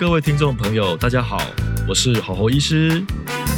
[0.00, 1.42] 各位听众朋友，大家好，
[1.86, 3.04] 我是吼吼医师，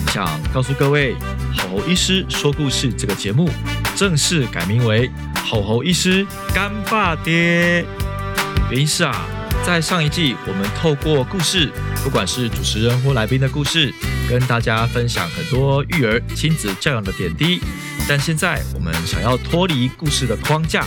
[0.08, 1.14] 想告诉各位，
[1.56, 3.48] 吼吼医师说故事这个节目
[3.94, 5.08] 正式改名为
[5.46, 7.84] 吼吼医师干爸爹。
[8.72, 9.24] 原因是啊，
[9.64, 11.70] 在上一季我们透过故事，
[12.02, 13.94] 不管是主持人或来宾的故事，
[14.28, 17.60] 跟大家分享很多育儿亲子教养的点滴。
[18.08, 20.84] 但现在我们想要脱离故事的框架，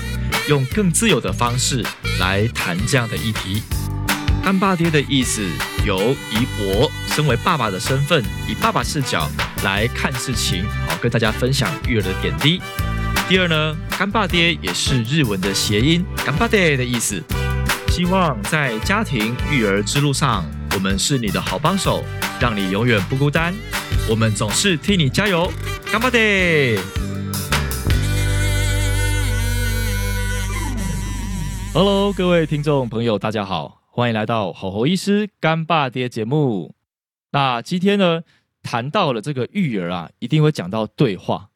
[0.49, 1.81] 用更自由的方式
[2.19, 3.63] 来谈这样的议题。
[4.45, 5.41] 干爸爹的意思
[5.83, 9.27] 由以我身为爸爸的身份，以爸爸视角
[9.63, 12.61] 来看事情，好跟大家分享育儿的点滴。
[13.27, 17.23] 第二呢，干爸爹也是日文的谐音，干爸爹的意思。
[17.87, 22.05] 希望在家庭育儿之路上，我们是你的好帮手，
[22.39, 23.51] 让你永远不孤单。
[24.07, 25.51] 我们总是替你加油，
[25.91, 26.79] 干爸爹。
[31.73, 36.75] Hello，各位听众朋友，大家好，欢迎来到吼吼医师干爸爹节目。
[37.31, 38.23] 那今天呢，
[38.61, 41.47] 谈到了这个育儿啊，一定会讲到对话。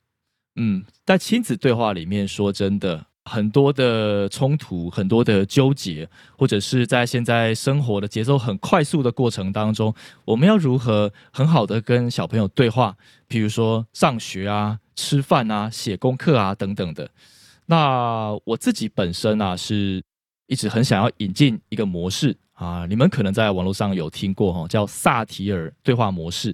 [0.56, 3.08] 嗯，在亲子对话里面，说真的。
[3.26, 9.94] 很多的冲突，很多的纠结，或者是在现在生活的节奏很快速的过程当中，
[10.24, 12.96] 我们要如何很好的跟小朋友对话？
[13.28, 17.12] 比如说上学啊、吃饭啊、写功课啊等等的。
[17.66, 20.02] 那我自己本身啊，是
[20.50, 26.54] 一直很想要引进一个模式啊，你们可能在网络上有听过哈，叫萨提尔对话模式。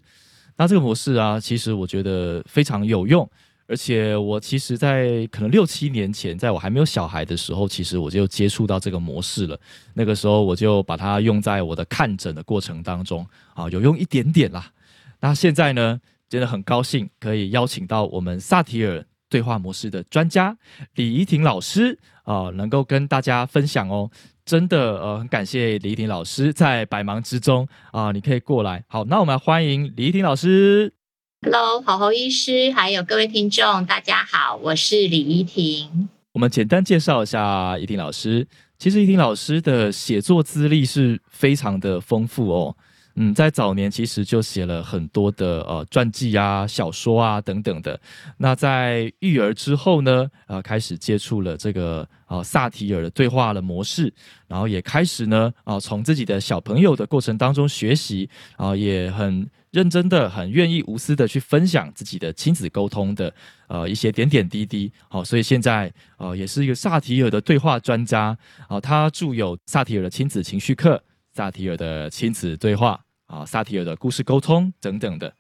[0.58, 3.28] 那这个模式啊，其实我觉得非常有用。
[3.68, 9.60] 而且我其实，在可能六七年前，在我还没有小孩的时候，其实我就接触到这个模式了。
[9.96, 14.72] 那个时候，我就把它用在我的看诊的过程当中，啊，有用一点点啦。
[15.20, 16.00] 那现在呢，
[16.30, 19.04] 真的很高兴可以邀请到我们萨提尔
[19.36, 20.58] 对话模式的专家
[20.94, 24.10] 李怡婷老师啊，能够跟大家分享哦。
[24.46, 28.86] 真的，呃，很感谢李怡婷老师在百忙之中啊，你可以过来。
[28.88, 30.94] 好，那我们欢迎李怡婷老师。
[31.42, 36.08] Hello，好好医师，还有各位听众，大家好，我是李怡婷。
[36.32, 38.48] 我们简单介绍一下怡婷老师。
[38.78, 42.78] 其实怡婷老师的写作资历是非常的丰富哦。
[43.16, 48.00] 嗯，在早年其实就写了很多的呃传记啊、小说啊等等的。
[48.38, 54.14] 那在育儿之后呢，呃，开始接触了这个呃萨提尔的对话的模式，
[54.48, 59.50] 然后也开始呢啊从自己的小朋友的过程当中学习，啊也很。
[59.72, 63.34] 认真的，很愿意无私的去分享自己的亲子沟通的
[63.68, 68.38] 呃一些点点滴滴，好，所以现在呃也是一个萨提尔的对话专家，
[68.70, 71.04] 啊，他著有萨提尔的亲子情绪课、
[71.34, 75.34] 萨提尔的亲子对话啊、萨提尔的故事沟通等等的。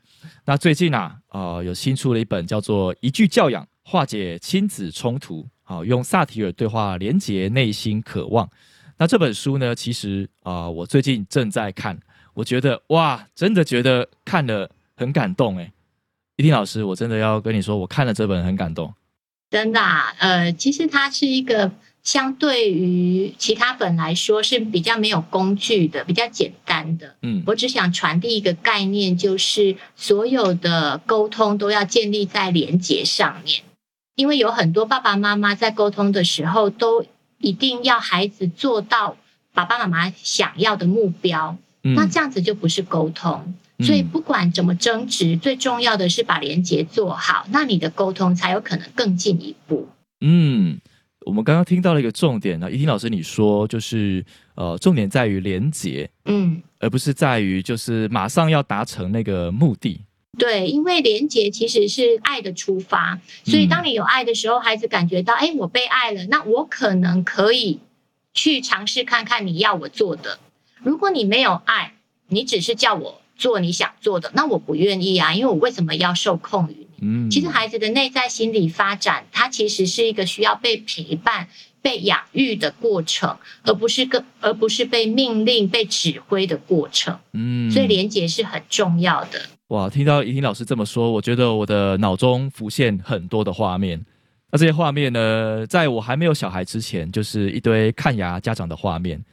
[0.46, 8.50] 那最近啊，呃，有新出了一本叫做《一句教养化解亲子冲突》，好，用萨提尔对话连接内心渴望。
[8.98, 12.00] 那这本书呢，其实啊，我最近正在看。
[12.34, 15.72] 我觉得哇，真的觉得看了很感动哎，
[16.38, 18.94] 一婷老师，我真的要跟你说，我看了这本很感动。
[19.50, 21.72] 真的啊，呃，其实它是一个
[22.06, 27.16] 相对于其他本来说是比较没有工具的，比较简单的。
[27.22, 33.64] 嗯，我只想传递一个概念，就是所有的沟通都要建立在连接上面，
[34.16, 37.06] 因为有很多爸爸妈妈在沟通的时候，都
[37.40, 39.18] 一定要孩子做到
[39.54, 41.58] 爸爸妈妈想要的目标。
[41.82, 49.88] 那这样子就不是沟通，所以不管怎么争执，最重要的是把连接做好，那你的沟通才有可能更进一步。
[50.20, 50.80] 嗯，
[51.26, 60.00] 我们刚刚听到了一个重点呢，怡婷老师你说就是呃，重点在于连接，嗯，而不是在于就是马上要达成那个目的。
[60.38, 67.80] 对，因为连接其实是爱的出发，所以当你有爱的时候，孩子感觉到哎，我被爱了，那我可能可以
[68.34, 70.38] 去尝试看看你要我做的。
[70.84, 71.94] 如果你没有爱，
[72.28, 76.85] 你只是叫我做你想做的，那我不愿意啊，因为我为什么要受控于你？
[77.02, 81.48] 嗯，其实孩子的内在心理发展，它其实是一个需要被陪伴、
[81.82, 87.18] 被养育的过程，而不是个而不是被命令、被指挥的过程。
[87.34, 89.42] 嗯，所以连接是很重要的。
[89.70, 94.04] 哇，听到怡婷老师这么说，我觉得我的脑中浮现很多的画面。
[94.52, 99.24] 那这些画面呢，在我还没有小孩之前，就是一堆看牙家长的画面。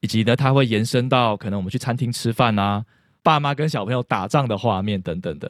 [0.00, 2.84] 以及呢，它会延伸到可能我们去餐厅吃饭啊，
[3.22, 5.48] 爸妈跟小朋友打仗的画面等等的。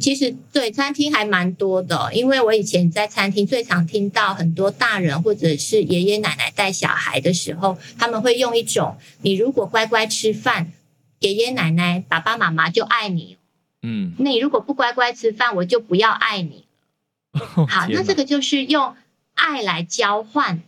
[0.00, 10.72] 其实对餐厅还蛮多的，因为我以前在餐厅最常听到很多大人或者是爷爷奶奶带小孩的时候，他们会用一种：你如果乖乖吃饭，
[11.18, 13.36] 爷爷奶奶、爸爸妈妈就爱你。
[13.82, 16.64] 嗯，那你如果不乖乖吃饭，我就不要爱你。
[17.32, 18.94] 好，那这个就是用
[19.34, 20.62] 爱来交换。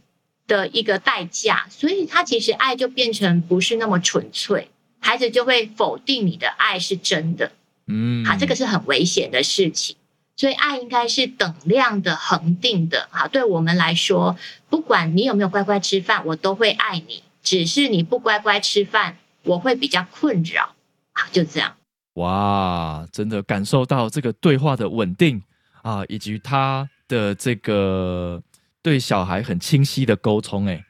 [0.46, 4.68] 的一个代价，所以他其实爱就变成不是那么纯粹。
[5.00, 7.52] 孩孩子就会否定你的爱是真的。
[7.86, 9.96] 嗯，好，这个是很危险的事情。
[10.36, 13.08] 所以爱应该是等量的、恒定的。
[13.10, 14.36] 好，对我们来说，
[14.68, 17.22] 不管你有没有乖乖吃饭，我都会爱你。
[17.42, 20.74] 只是你不乖乖吃饭，我会比较困扰。
[21.12, 21.76] 好，就这样。
[22.14, 25.42] 哇，真的感受到这个对话的稳定
[25.82, 28.42] 啊，以及他的这个
[28.82, 30.66] 对小孩很清晰的沟通。
[30.66, 30.84] 哎，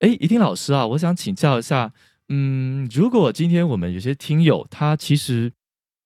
[0.00, 1.92] 哎，怡婷老师啊，我想请教一下，
[2.28, 5.52] 嗯，如果今天我们有些听友，他其实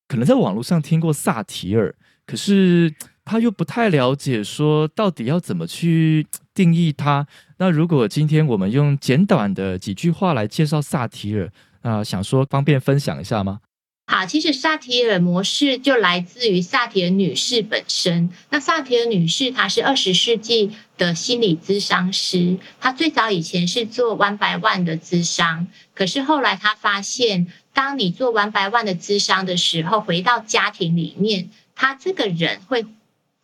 [0.09, 1.95] 可能在网络上听过萨提尔。
[2.25, 7.25] 可是他又不太了解，说到底要怎么去定义它。
[7.57, 11.51] 那如果今天我们用简短的几句话来介绍萨提尔，
[11.81, 13.61] 啊，想说方便分享一下吗？
[14.05, 18.29] 好，其实萨提尔模式就来自于萨提尔女士本身。
[18.49, 27.47] 那萨提尔女士她是二十世纪的心理咨商师，她最早以前是做 One by One 的咨商，可是后来她发现，
[27.79, 31.49] 当你做完百万的咨商的时候，回到家庭里面。
[31.75, 32.85] 他这个人会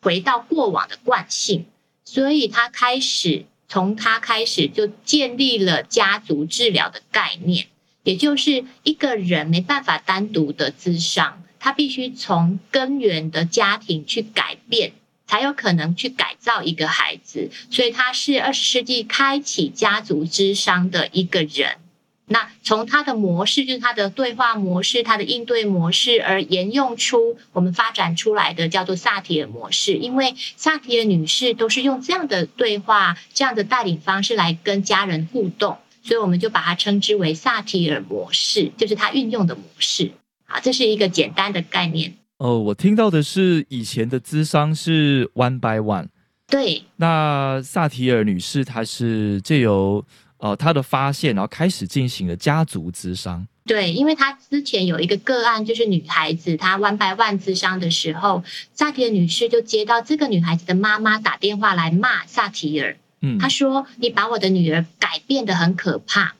[0.01, 1.67] 回到过往的惯性，
[2.03, 7.67] 所以他开始从他开始就建立了家族治疗的概念，
[8.03, 14.91] 也就是一个人没办法单独的智商，他必须从根源的家庭去改变，
[15.25, 17.49] 才有可能去改造一个孩子。
[17.71, 21.77] 所以他是二十世纪开启家族之商的一个人。
[22.27, 29.93] 那从他的模式，就是他的对话模式，他的应对模式，而沿用出我们发展出来的叫做萨提尔模式。
[29.93, 40.09] 因为萨提尔女士都是用这样的对话、这样的带领方式来跟家人互动，所以我们就把它称之为萨提尔模式，就是她运用的模式。
[40.45, 42.15] 好，这是一个简单的概念。
[42.39, 46.07] 哦，我听到的是以前的咨商是 one by one，
[46.47, 46.81] 对。
[46.95, 50.03] 那萨提尔女士她是借由。
[50.45, 53.47] 哦，他的发现，然后开始进行了家族咨商。
[53.65, 58.43] 对，因为他之前有一个个案，就是女孩子她万百万智商的时候，
[58.75, 62.95] 萨提尔女士就接到这个女孩子的妈妈打电话来骂萨提尔。
[63.21, 66.35] 嗯，她说：“你把我的女儿改变的很可怕。”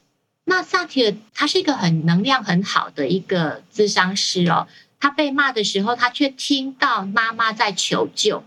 [0.45, 4.67] 那萨提尔他是一个很能量很好的一个智商师哦，
[4.99, 8.43] 他被骂的时候，他却听到妈妈在求救。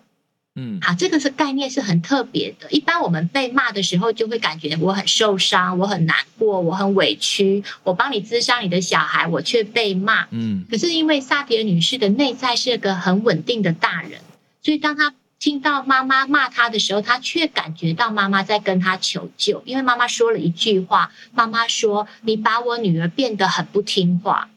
[0.61, 2.69] 嗯，好，这个是概念是很特别的。
[2.73, 7.63] 一般我们被骂的时候，就会感觉我很受伤，我很难过，我很委屈。
[7.85, 10.27] 我帮你滋伤你的小孩，我却被骂。
[10.33, 14.21] 嗯，可是因为萨提尔女士的内在是个很稳定的大人，
[14.61, 19.63] 所以当她听到妈妈骂她的时候，她却感觉到妈妈在跟她求救。
[19.65, 24.51] 因为妈妈说了一句话，妈妈说：“你把我女儿变得很不听话。”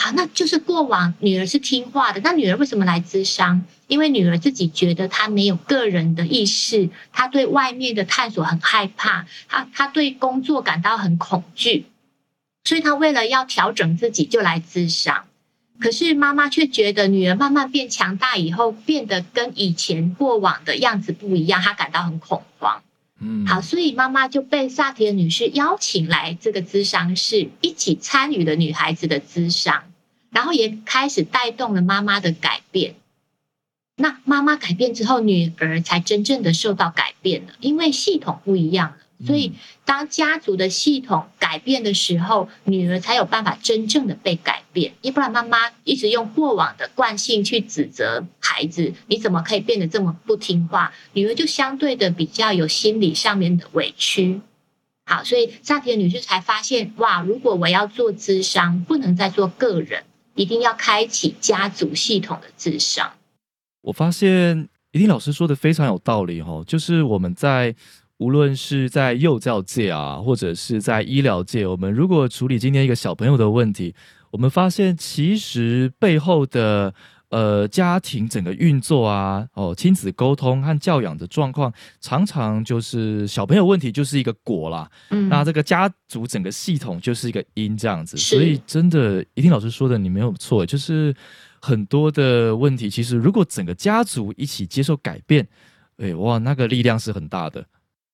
[0.00, 3.62] 好，那就是过往女儿是听话的，那女儿为什么来咨商？
[3.88, 11.86] 因为女儿自己觉得她没有个人的意识，她对外面的探索很害怕，她她对工作感到很恐惧，
[12.62, 15.24] 所以她为了要调整自己就来咨商。
[15.80, 22.82] 可是妈妈却觉得女儿慢慢变强大以后，变得跟以前过往的样子不一样，她感到很恐慌。
[23.20, 29.84] 嗯，好，所以妈妈就被萨提尔女士邀请来这个咨商室，一起参与了女孩子的咨商，
[30.30, 32.94] 然后也开始带动了妈妈的改变。
[34.00, 38.96] 那妈妈改变之后，女儿才真正的受到改变了，因为系统不一样了。
[39.26, 39.52] 所以，
[39.84, 44.92] 当家族的系统改变的时候，女儿才有办法真正的被改变。
[45.02, 54.40] 要不然，妈妈一直用过往的惯性去指责孩子：“你怎么可以变得这么不听话？”女儿就相对的比较有心理上面的委屈。
[55.06, 60.04] 好，所以萨提女士才发现：哇，如果我要做智商，不能再做个人，
[60.36, 63.10] 一定要开启家族系统的智商。
[63.88, 67.74] 我发现一定老师说的非常有道理哈，就是我们在。
[68.18, 73.94] 无论是在幼教界啊，或者是在医疗界，我们如果处理今天一个小朋友的问题，
[74.32, 76.92] 我们发现其实背后的
[77.28, 84.90] 呃家庭整个运作啊，哦亲子沟通和教养的状况，常常就是小朋友问题就是一个果啦。
[85.10, 88.16] 嗯，那这个家族整个系统就是一个因这样子。
[88.16, 91.14] 所以真的，一定老师说的你没有错，就是
[91.60, 95.46] 很多的问题，其实如果整个家族一起接受改变，
[95.98, 97.66] 哎哇，那个力量是很大的。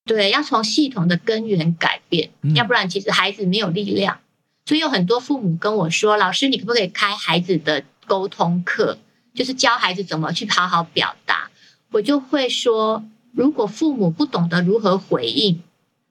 [0.05, 4.19] 对，要从系统的根源改变，要不然其实孩子没有力量。
[4.65, 8.97] 所以有很多父母跟我说：“老师，你可不可以开孩子的沟通课，
[9.33, 11.49] 就是教孩子怎么去好好表达？”
[11.91, 15.61] 我就会说：如果父母不懂得如何回应，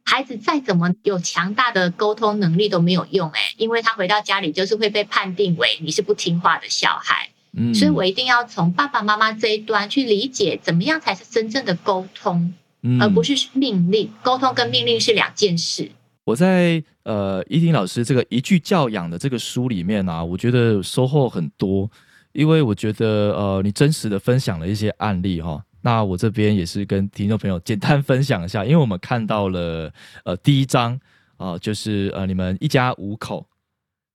[0.04, 3.30] 孩子再怎么有强大的沟通能力都没有用。
[3.30, 7.30] 诶因为他回到家里就是会被判定为你是不听话的小孩。
[7.56, 12.54] 嗯，所以我一定要从爸爸妈妈这一端去理解，怎么样才是真正的沟通。
[13.00, 15.90] 而不是命令，沟通跟命令是两件事。
[16.24, 21.90] 我在呃伊婷老师这个一句教养的这个书里面啊，我觉得收获很多，
[22.32, 25.64] 因为我觉得呃你真实的分享了一些案例哈。
[25.84, 29.92] 那我这边也是跟听众朋友简单分享一下，因为我们看到了
[30.24, 30.98] 呃第一章
[31.36, 33.46] 啊，就是呃你们一家五口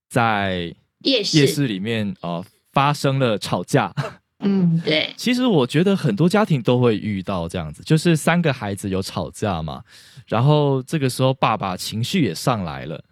[0.08, 0.74] 在
[1.04, 3.94] 夜市夜市里面啊发生了吵架。
[4.40, 5.14] 嗯，对。
[5.16, 9.84] 其实我觉得很多家庭都会遇到这样子，就是三个孩子有吵架嘛，
[10.26, 13.04] 然后这个时候爸爸情绪也上来了，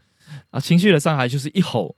[0.50, 1.94] 啊，情绪的上来就是一吼，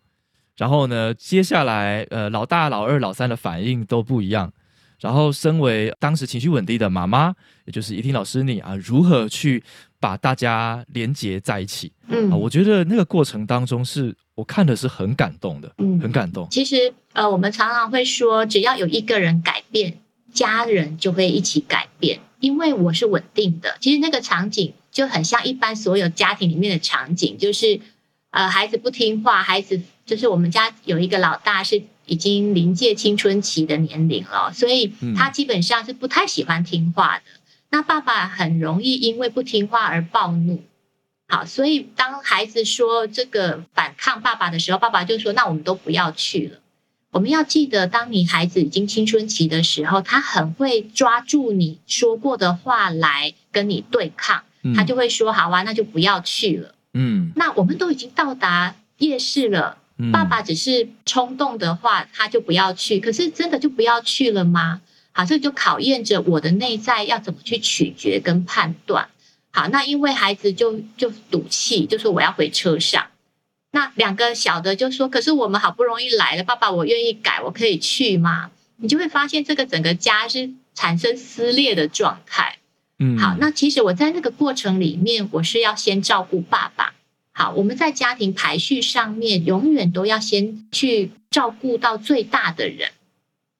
[0.58, 4.52] 然后呢，接下来呃老大、老二、老三的反应都不一样，
[5.00, 9.62] 然后身为当时情绪稳定的妈妈，也就是怡婷老师你啊，如何去
[9.98, 11.92] 把大家连接在一起？
[12.08, 14.14] 嗯，我觉得那个过程当中是。
[14.36, 16.48] 我看的是很感动的，嗯，很感动。
[16.50, 19.98] 其实，呃，我们常常会说，只要有一个人改变，
[20.32, 22.20] 家人就会一起改变。
[22.38, 27.78] 因为我是稳定的，其实那个场景就很像一般所有家庭里面的场景，就是
[28.30, 37.22] 呃，孩子不听话，孩子就是我们家有一个老大是已经临界青春期的年龄了，所以他基本上是不太喜欢听话的。
[37.70, 40.60] 那爸爸很容易因为不听话而暴怒。
[41.28, 46.58] 好，所以当孩子说这个反抗爸爸的时候，爸爸就说：“那我们都不要去了。”
[47.12, 54.42] 我们要记得，当你孩子已经青春期的时候，他很会抓住你说过的话来跟你对抗，
[54.74, 59.78] 他就会说：“好啊，那就不要去了。”嗯，那我们都已经到达夜市了，
[60.12, 63.00] 爸爸只是冲动的话，他就不要去。
[63.00, 64.80] 可是真的就不要去了吗？
[65.12, 69.08] 好，这就考验着我的内在要怎么去取决跟判断。
[69.50, 73.08] 好，那因为孩子就就赌气，就说我要回车上。
[73.72, 78.50] 那两个小的就说：“可是我们好不容易来了，爸爸，我愿意改，我可以去吗？”
[78.82, 82.56] 你就会发现这个整个家是产生撕裂的状态。
[82.98, 86.94] 嗯，好，那其实我在那个过程里面，我是要先照顾爸爸。
[87.40, 92.90] 好，我们在家庭排序上面，永远都要先去照顾到最大的人，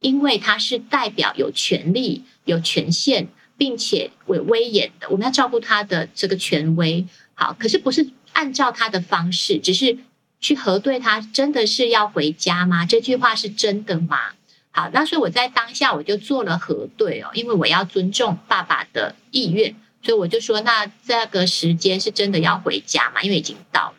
[0.01, 3.29] 因为他是代表有权利、有权限。
[3.61, 7.05] 并且有威严的，我们要照顾他的这个权威。
[7.35, 9.99] 好，可是不是按照他的方式，只是
[10.41, 12.87] 去核对他真的是要回家吗？
[12.87, 14.19] 这句话是真的吗？
[14.71, 23.23] 好，那所以我在当下我就做了核对哦，因为我要尊重爸爸的意愿，所以我就说，那这个时间是真的要回家嘛？
[23.23, 23.95] 因为已经到了。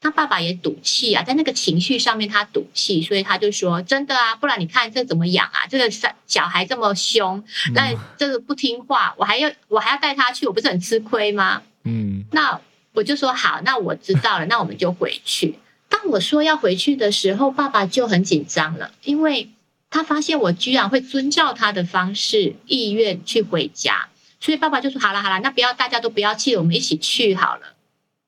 [0.00, 5.64] 他爸爸也赌气啊，在那个情绪上面他赌气，所以他就说：“真的啊，不然你看这怎么养啊？
[5.70, 12.60] 这个小小孩这么凶，那这个不听话，我还要我还要带他去，我不是很吃亏吗？”嗯，那
[12.94, 15.54] 我就说好，那我知道了，那我们就回去。
[15.88, 19.50] 当我说要回去的时候，爸爸就很紧张了，因为
[19.88, 24.08] 他发现我居然会遵照他的方式意愿去回家，
[24.42, 27.76] 所以爸爸就说：“好了好了，那不要大家都不要气，我们一起去好了。”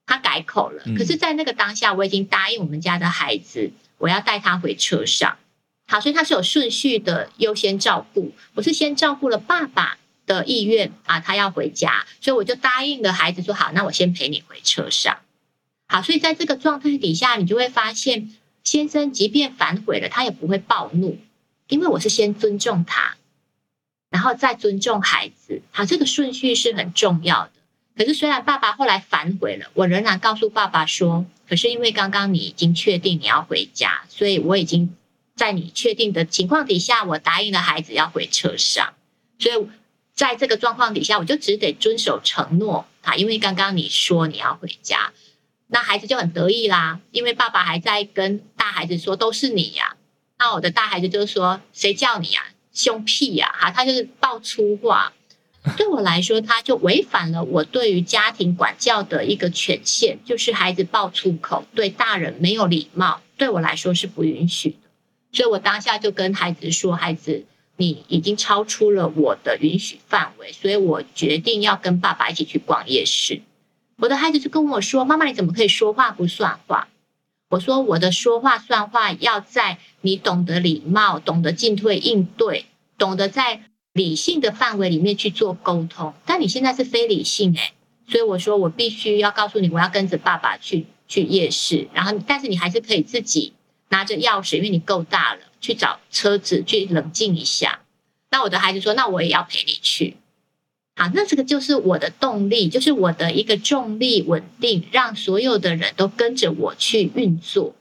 [0.07, 5.37] 他改口了，可是，在那个当下，我已经答应我们家的孩子，我要带他回车上。
[5.89, 8.33] 好，所以他是有顺序的，优先照顾。
[8.55, 15.17] 我是先照顾了爸爸的意愿啊，他要回家，所以我就答应了孩子说：“好，那我先陪你回车上。”
[15.89, 18.31] 好，所以在这个状态底下，你就会发现，
[18.63, 21.19] 先生即便反悔了，他也不会暴怒，
[21.67, 23.17] 因为我是先尊重他，
[24.15, 25.61] 然后再尊重孩子。
[25.73, 27.51] 好，这个顺序是很重要的。
[27.97, 34.95] 可是，虽然爸爸后来反悔了，我仍然告诉爸爸说：“可是因为刚刚你已经确定你要回家，所以我已经
[35.35, 38.95] 在你确定的情况底下，我答应了孩子要回车上。
[39.41, 39.67] 所以
[40.15, 43.17] 在这个状况底下，我就只得遵守承诺啊！
[43.17, 45.13] 因为刚刚你说你要回家，
[45.67, 47.01] 那孩子就很得意啦。
[47.11, 49.97] 因为爸爸还在跟大孩子说：‘都是你呀！’
[50.39, 52.45] 那我的大孩子就说：‘谁叫你呀？
[52.75, 55.13] 凶屁呀！’哈，他就是爆粗话。
[55.79, 64.77] ”对我来说，他就违反了我对于家庭管教的一个权限，就是孩子爆粗口，对大人没有礼貌，对我来说是不允许的。
[65.33, 67.47] 所以我当下就跟孩子说：“孩子，
[67.79, 73.41] 你已经超出了我的允许范围，所以我决定要跟爸爸一起去逛夜市。”
[73.97, 76.89] 我的孩子就跟我说：“妈妈，你怎么可以说话不算话？”
[77.55, 82.67] 我说：“我的说话算话要在你懂得礼貌、懂得进退应对、
[82.99, 83.63] 懂得在。”
[83.95, 87.75] 理性的范围里面去做沟通，但你现在是非理性诶，
[88.09, 93.53] 所以我说我必须要告诉你，我要跟着爸爸去去夜市，然后但是你还是可以自己
[93.91, 97.83] 拿着钥匙，因为你够大了，去找车子去冷静一下。
[98.33, 100.17] 那我的孩子说，那我也要陪你去。
[100.97, 107.75] 好，那这个就是我的动力，就是我的一个重力稳定，让所有的人都跟着我去运作。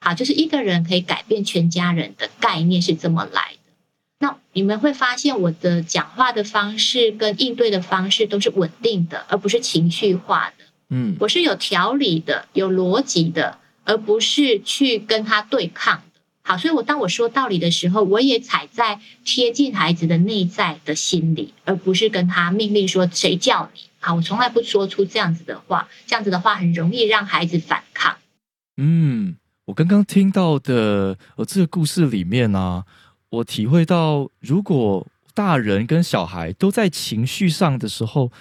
[0.00, 3.72] 好，就是一个人可以改变全家人的概念是这么来的。
[4.20, 10.64] 那你们会发现，我的讲话的方式跟应对的方式都是稳定的，而不是情绪化的。
[10.90, 16.09] 嗯，我是有条理的，有逻辑的，而不是去跟他对抗的。
[16.50, 23.82] 好，所以我当我说道理的时候，我也踩在贴近孩子的内在的心理，而不是跟他命令说谁叫你。
[24.00, 28.16] 好，我从来不说出这样子的话，这样子的话很容易让孩子反抗。
[28.78, 32.82] 嗯，我刚刚听到的呃这个故事里面呢，
[33.28, 38.32] 我体会到，如果大人跟小孩都在情绪上的时候，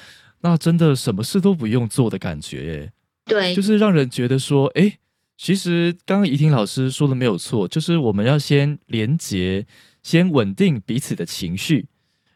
[0.41, 2.91] 那真的什么事都不用做的感觉，
[3.25, 4.97] 对，就是让人觉得说，哎，
[5.39, 9.65] 其实刚刚怡婷老师说的没有错，就是我们要先连接，
[10.03, 11.87] 先稳定彼此的情绪。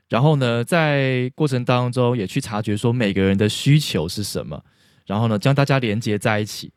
[0.07, 4.63] 然后呢，在过程当中也去察觉说每个人的需求是什么，
[5.05, 6.72] 然后呢将大家连接在一起。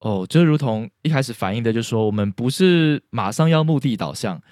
[0.00, 4.42] 哦，就如同一开始反映的，就是说我们不是马上要目的导向，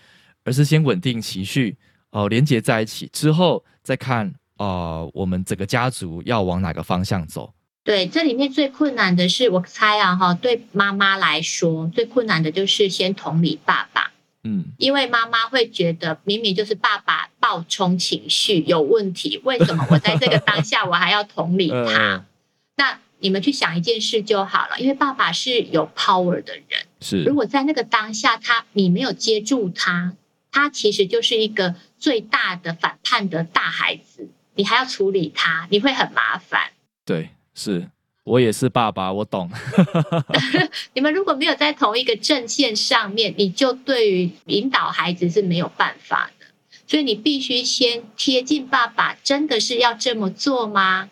[0.45, 1.76] 而是先稳定情绪，
[2.11, 7.52] 哦，连接在一起之后再看，呃，我们整个家族要往哪个方向走。
[7.82, 14.12] 对，这里面最困难的是，我猜啊，哈，对妈妈来说最困难的就是先同理爸爸。
[14.42, 22.25] 嗯，因为妈妈会觉得明明就是爸爸暴冲情绪有问题，为什么我在这个当下我还要同理他？
[22.76, 30.14] 那你们去想一件事就好了，因为爸爸是有 power 的人，是如果在那个当下他你没有接住他，
[30.50, 36.70] 他其实就是一个最大的反叛的大孩子，你还要处理他，你会很麻烦。
[37.04, 37.90] 对，是。
[38.23, 39.50] 我也是爸爸，我懂。
[40.95, 46.47] 你们如果没有在同一个阵线上面，你就对于引导孩子是没有办法的。
[46.87, 51.09] 所以你必须先贴近爸爸，真的是要这么做吗？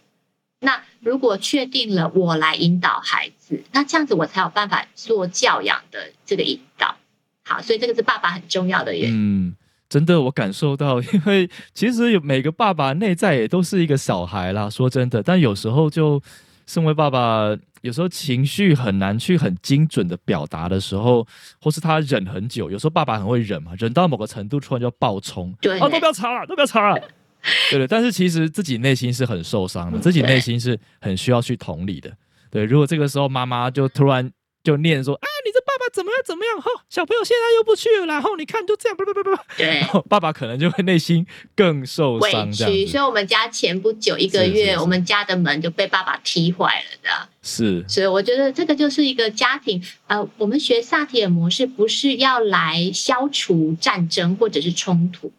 [0.61, 6.97] 那如果确定了，我来引导孩子，那这样子我才有办法做教养的这个引导。
[7.45, 9.17] 好，所以这个是爸爸很重要的原因。
[9.17, 9.57] 嗯，
[9.89, 14.69] 真的，我感受到， 因为其实有每个爸爸内在也都是一个小孩啦。
[14.69, 16.23] 说真的，但有时候就。
[16.71, 21.27] 身为爸爸，有时候情绪很难去很精准的表达的时候，
[21.63, 22.71] 或是他忍很久。
[22.71, 27.01] 有时候爸爸很会忍嘛，忍到某个程度，突然就爆冲，对，啊，都不要吵了，都不要吵了，
[27.71, 27.87] 对对。
[27.87, 32.13] 但是其实自己内心是很受伤的，自己内心是很需要去同理的。
[32.51, 34.31] 对，如果这个时候妈妈就突然
[34.69, 36.61] 就念说，啊，你这爸爸怎么样怎么样？
[36.61, 41.27] 哈，小朋友现在又不去了，然后你看就这样，不不不不，对， 爸爸可能就会内心
[41.57, 42.87] 更受伤，这样。
[42.87, 47.29] 所以，我们家前不久一个月，我们家的门就被爸爸踢坏了的。
[47.43, 49.83] 是，所以我觉得这个就是一个家庭。
[50.07, 55.33] 呃，我们学萨提尔模式，不是要来消除战争或者是冲突。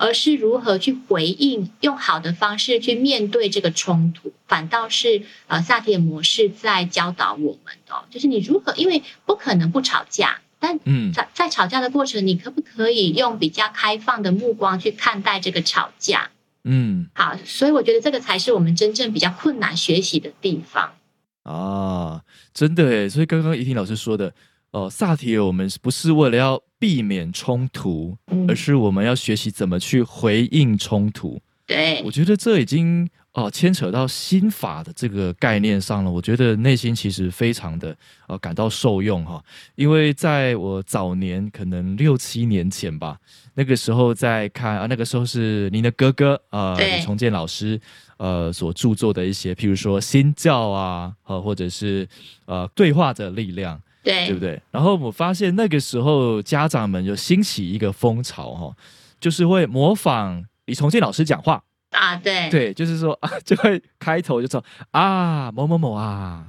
[0.00, 16.30] 而是如何去回应，用好的方式去面对这个冲突，反倒是呃萨提尔模式在教导我们的，就是你如何，因为不可能不吵架，但嗯，在在吵架的过程，你可不可以用比较开放的目光去看待这个吵架？
[16.64, 20.94] 嗯，好，所以我觉得这个才是我们真正比较困难学习的地方
[21.42, 22.22] 啊，
[22.54, 24.32] 真的诶，所以刚刚怡婷老师说的。
[24.72, 31.40] 哦，萨提尔，我们不是为了要避免冲突，而是我们要学习怎么去回应冲突。
[31.66, 36.10] 对，我觉得这已经哦牵扯到心法的这个概念上了。
[36.10, 37.96] 我觉得内心其实非常的
[38.28, 39.42] 呃感到受用哈，
[39.74, 43.18] 因为在我早年可能六七年前吧，
[43.54, 47.80] 那个时候在看啊，那个时候是您的哥哥啊李重建老师
[48.18, 52.08] 呃所著作的一些，譬如说新教啊，呃或者是
[52.46, 53.80] 呃对话的力量。
[54.02, 54.60] 对，对不对？
[54.70, 58.74] 然后我发现那个时候家长们就兴起一个风潮哈，
[59.20, 66.46] 就是会模仿李崇建老师讲话啊，对，对，就是说啊， 就会开头就说啊某某某啊。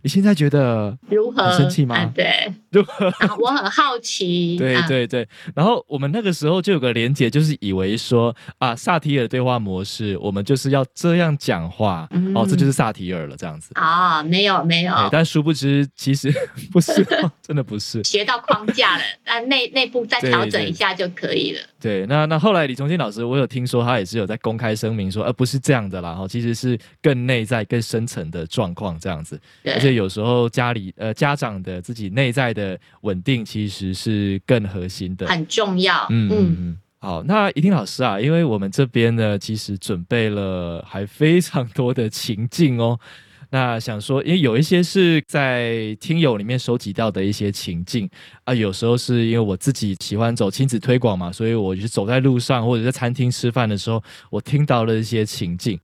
[0.00, 1.50] 你现在觉得如何？
[1.58, 2.06] 生气吗？
[2.14, 3.12] 对，如何？
[3.40, 4.56] 我很好奇。
[4.56, 13.70] 对对对，然后我们那个时候就有个连结，就是以为说啊，萨提尔对话模式，我们就是要这样讲话，哦，这就是萨提尔了，这样子。
[13.74, 16.32] 啊，没有没有，但殊不知其实
[16.72, 17.06] 不是，
[17.42, 18.02] 真的不是。
[18.04, 21.60] 学到框架了，那内内部再调整一下就可以了。
[21.80, 36.06] 对，那那后来李崇新老师，我有听说他也是有在公开声明说，而不是这样的啦，哈，其实是更内在、更深层的状况这样子，而且有时候家里呃家长的自己内在的稳定其实是更核心的，很重要。
[36.10, 36.78] 嗯嗯嗯。
[37.00, 42.98] 好，那怡婷老师啊，因为我们这边呢，其实准备了还非常多的情境哦。
[43.50, 48.10] 那想说，因为有一些是在听友里面收集到的一些情境
[48.44, 55.78] 啊，有时候是因为我自己喜欢走亲子推广嘛，所以我就走在路上或者在餐厅吃饭的时候，我听到了一些情境。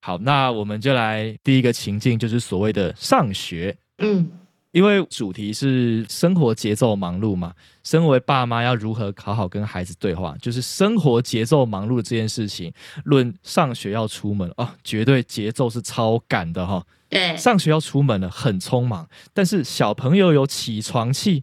[0.00, 3.76] 好，那我们就来第一个情境，就是所谓的上学。
[3.98, 4.28] 嗯，
[4.76, 12.70] 因为主题是生活节奏忙碌嘛，身为爸妈要如何好好跟孩子对话，就是生活节奏忙碌这件事情。
[13.04, 16.84] 论上学要出门啊，绝对节奏是超赶的哈。
[17.08, 19.08] 对，上学要出门了，很匆忙。
[19.32, 21.42] 但是小朋友有起床气，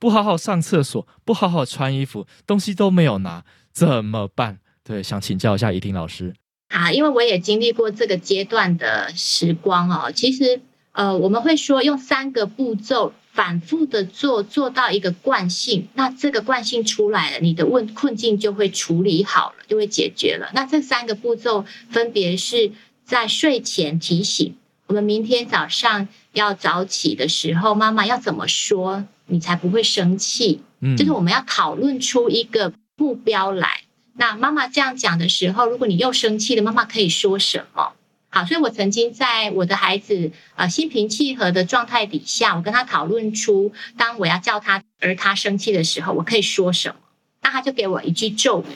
[0.00, 4.58] 不好好上厕所，不好好穿衣服，东西都没有拿，怎么办？
[4.82, 6.34] 对，想请教一下怡婷老师。
[6.70, 10.10] 啊，因为我也经历过这个阶段的时光哦。
[10.10, 10.60] 其实，
[10.94, 20.50] 呃，我们会说用三个步骤反复的做，做到一个惯性，那这个惯性出来了，你的问困境就会处理好了，就会解决了。
[20.54, 22.70] 那这三个步骤分别是
[23.04, 24.54] 在睡前提醒
[24.86, 30.62] 我们，明天早上要早起的时候，妈妈要怎么说，你才不会生气？
[30.78, 33.80] 嗯，就是我们要讨论出一个目标来。
[34.16, 37.94] 那妈妈这样讲的时候，如果你又生气了，妈妈可以说什么？
[38.34, 46.96] 好，所以我曾经在我的孩子呃心平气和的状态底下，我跟他讨论出，当我要叫他而他生气的时候，我可以说什么？
[47.42, 48.66] 那他就给我一句咒语，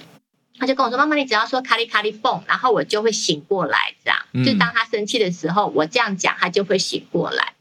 [0.61, 7.55] 他就跟我说：“妈妈，你只要说卡里卡里蹦，然后我就会醒过来。”这样，就当他生气的时候，我这样讲，他就会醒过来。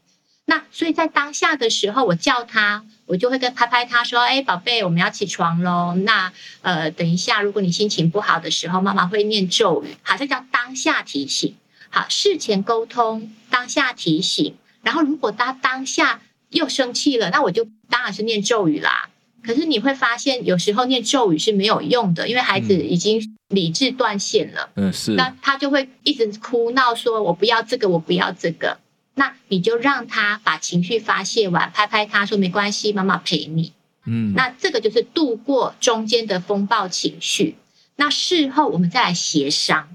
[0.44, 2.84] 那所以在当下的时候，我叫他。
[3.06, 5.94] 我就会跟拍拍他说：“哎，宝贝，我们要起床喽。
[5.94, 6.30] 那
[6.60, 9.96] 呃，等一下，如果你心情不好的时候，妈妈会念咒语。
[10.02, 11.56] 好，像叫当下提醒。
[11.90, 14.54] 好，事前沟通，当下提醒。
[14.82, 16.20] 然后，如果他当下
[16.50, 19.10] 又生气了，那我就当然是念咒语啦。
[19.42, 24.70] 可是你会发现，有时候念咒语是没有用的，因为孩子已经理智断线了。
[24.76, 25.12] 嗯，是。
[25.12, 28.78] 那他就会一直哭闹，说我不要这个，我不要这个。”
[29.14, 33.72] 那你就让他把情绪发泄完，拍拍他说没关系，妈妈陪你。
[34.06, 37.56] 嗯，那这个就是度过中间的风暴情绪。
[37.96, 39.88] 那事后我们再来协商。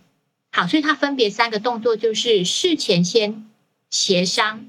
[0.55, 3.49] 好，所以它分别三个动作，就是事前先
[3.89, 4.67] 协商，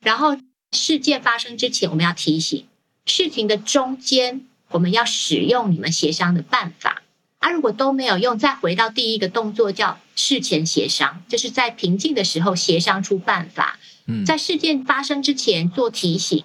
[0.00, 0.36] 然后
[0.72, 2.66] 事件发生之前我们要提醒，
[3.06, 7.02] 事情的中间我们要使用你们协商的办法。
[7.38, 13.78] 啊，如果都没有用，再回到第一个动作叫事前协商，就是在平静的时候协商出办法。
[14.06, 16.44] 嗯在事件发生之前做提醒，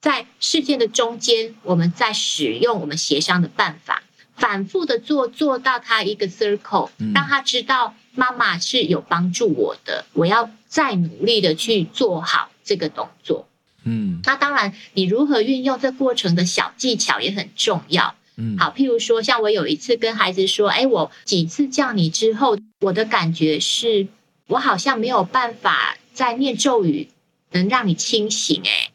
[0.00, 4.02] 在事件的中间，我们再使用我们协商的办法，
[4.36, 13.46] 反复的做，做到它一个 circle，让他知道妈妈是有帮助我的，我要再努力的去做好这个动作。
[13.84, 18.14] 嗯，那当然，你如何运用这过程的小技巧也很重要。
[18.36, 24.08] 嗯，好，譬如说，像我有一次跟孩子说，哎，我几次叫你之后，我的感觉是
[24.46, 25.96] 我好像没有办法。
[26.14, 27.08] 在念咒语
[27.50, 28.92] 能让你清醒哎，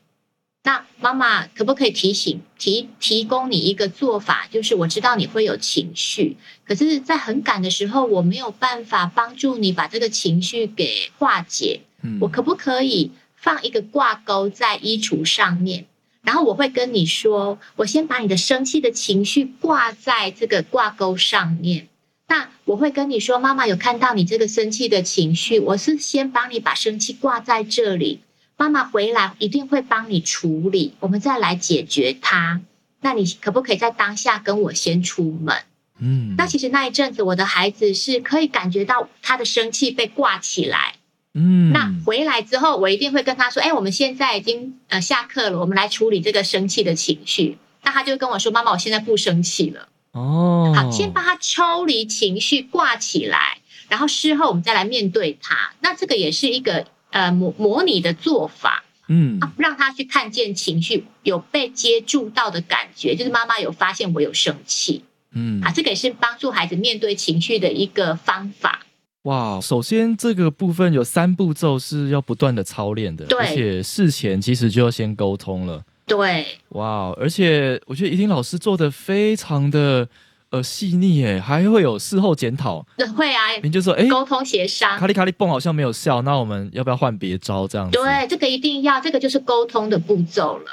[0.64, 4.48] 那妈妈可不可以提醒提提供你一个做法？
[4.52, 11.82] 就是我知道你会有情绪，可是，在很赶的时候，我没有办法帮助你把这个情绪给化解。
[12.02, 15.86] 嗯我可不可以放一个挂钩在衣橱上面？
[16.22, 21.88] 然后我会跟你说，我先把你的生气的情绪挂在这个挂钩上面。
[22.28, 28.20] 那我会跟你说，妈妈有看到你这个生气的情绪，我是先帮你把生气挂在这里，
[28.60, 32.60] 妈妈回来一定会帮你处理，我们再来解决它。
[33.00, 35.56] 那你可不可以在当下跟我先出门？
[36.00, 40.96] 嗯，那其实那一阵子，我的孩子是可以感觉到他的生气被挂起来。
[41.34, 47.58] 嗯，那回来之后，我一定会跟他说，哎，我们现在已经呃下课了，我们来处理这个生气的情绪。
[47.82, 49.88] 那他就跟我说，妈妈，我现在不生气了。
[50.12, 55.72] 哦，好，先把他抽离情绪挂起来，然后事后我们再来面对他。
[55.80, 68.86] 那这个也是一个呃模模拟的做法，嗯，让他去看见情绪有被接住到的感觉，就是妈妈有发现我有生气，嗯，啊，这个也是帮助孩子面对情绪的一个方法。
[69.24, 75.84] 哇，首先这个部分有三步骤是要不断的操练的，而且事前其实就要先沟通了。
[76.06, 80.08] 对，哇，而且我觉得怡婷老师做的非常的
[80.52, 82.86] 呃细腻诶，还会有事后检讨。
[83.16, 87.90] 会啊，你就说哎，沟通协商，卡里卡里蹦好像没有效，那我们要不要换别招这样？
[87.92, 90.66] 对，这个一定要，这个就是沟通的步骤了。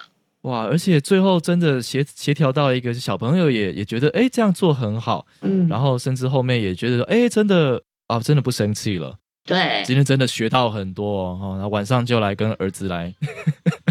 [0.42, 9.16] 哇，而且最后真的协协调到一个小朋友也也觉得哎这样做很好，嗯，然后甚至后面也觉得说哎真的啊真的不生气了。
[9.44, 13.14] 对，今天真的学到很多哦，那晚上就来跟儿子来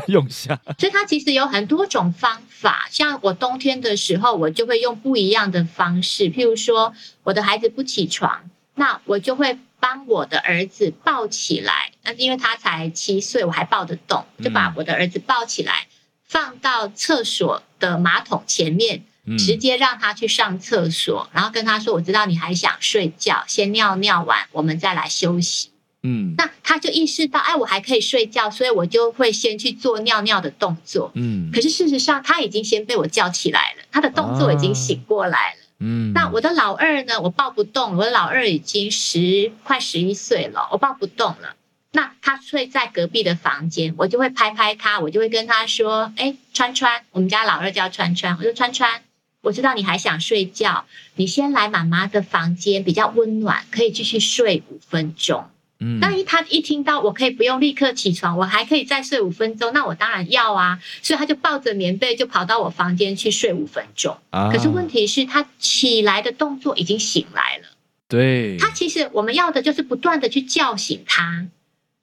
[0.11, 0.59] 用下。
[0.77, 6.25] 所以它其实有很多种方法，像我冬天的时候，我就会用不一样的方式。
[6.31, 11.91] 譬如说，我的孩子不起床，那我就会帮我的儿子抱起来。
[12.03, 15.87] 那因为他才七岁，我还抱得动，就把我的儿子抱起来，
[16.27, 19.03] 放到厕所的马桶前面。
[19.39, 25.71] 直接让他去上厕所，然后跟他说：“我知道你还想睡觉，先尿尿完，我们再来休息。”
[26.05, 31.11] 嗯，那他就意识到，哎，我还可以睡觉，所以我就会先去做尿尿的动作。
[31.15, 35.59] 嗯，可是事实上他已经先被我叫起来了，他的动作已经醒过来了。
[35.79, 37.19] 嗯，那我的老二呢？
[37.19, 41.55] 我抱不动，我的老二已经十快十一岁了，我抱不动了。
[41.91, 49.01] 那他睡在隔壁的房间，我就会拍拍他，我就会跟他说：“哎，川川，我们家老二叫川川，我说川川，
[49.41, 55.45] 我知道你还想睡觉，你先来妈妈的房间，比较温暖，可以继续睡五分钟。”
[55.85, 64.17] 嗯，那一他一听到我可以不用立刻起床，我还可以再睡五分钟，那我当然要啊，所以他就抱着棉被就跑到我房间去睡五分钟。
[64.31, 67.67] 啊，可是问题是，他起来的动作已经醒来了。
[68.07, 71.45] 对，他其实我们要的就是不断的去叫醒他。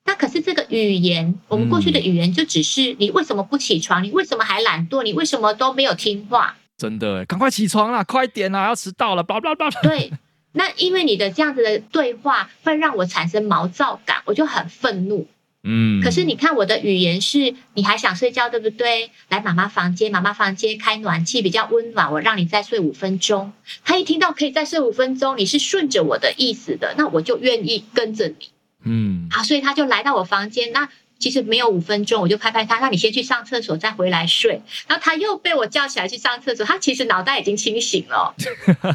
[0.04, 4.02] 那可是这个语言，我们过去的语言就只是你为什么不起床？
[4.04, 5.02] 你为什么还懒惰？
[5.02, 6.56] 你为什么都没有听话？
[6.76, 9.70] 真的，赶快起床啦，快点啦，要迟到了，叭叭叭。
[9.82, 10.10] 对。
[10.52, 15.26] 那因为你的这样子的对话会让我产生毛躁感，我就很愤怒。
[15.64, 19.10] 嗯，可是你看我的语言是，你还想睡觉对不对？
[19.28, 23.52] 来妈妈房间，妈妈房间开暖气比较温暖，我让你再睡五分钟。
[23.84, 28.50] 他一听到可以再睡五分钟，你是顺着我的意思的，那我就愿意跟着你。
[28.82, 30.72] 嗯，好，所以他就来到我房间。
[30.72, 30.88] 那
[31.22, 34.60] 其实没有五分钟，我就拍拍他，让你先去上厕所，再回来睡。
[34.88, 38.34] 然后他又被我叫起来去上厕所，他其实脑袋已经清醒了。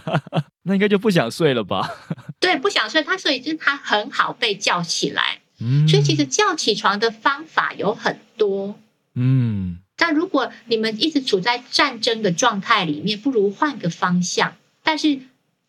[0.64, 1.90] 那应该就不想睡了吧？
[2.42, 3.02] 对，不想睡。
[3.02, 5.40] 他所以就是他很好被叫起来。
[5.62, 8.78] 嗯，所以其实叫起床的方法有很多。
[9.16, 14.56] 嗯，但如果你们一直处在战争的状态里面，不如换个方向。
[14.84, 15.20] 但是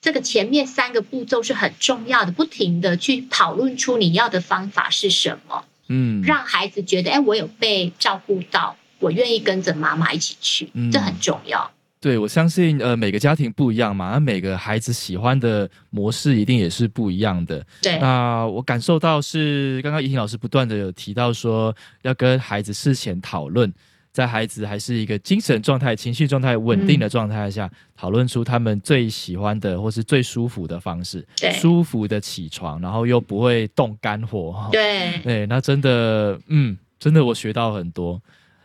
[0.01, 5.64] 这个前面三个步骤是很重要的，不停的去讨论出你要的方法是什么。
[5.88, 11.70] 嗯，让孩子觉得，哎，我有被照顾到，我愿意跟着妈妈一起去，这很重要。
[12.01, 17.66] 对，我相信，呃，每个家庭不一样嘛，那每个孩子喜欢的模式一定也是不一样的。
[17.83, 23.72] 对，那我感受到是，刚刚怡婷老师不断的有提到说，要跟孩子事前讨论。
[24.19, 31.25] 在孩子还是一个精神状态、情绪状态稳定的状态下，讨论出他们最喜欢的或是最舒服的方式，
[31.61, 34.69] 舒服的起床，然后又不会动肝火。
[34.73, 38.21] 对， 对，那真的，嗯，真的我学到很多。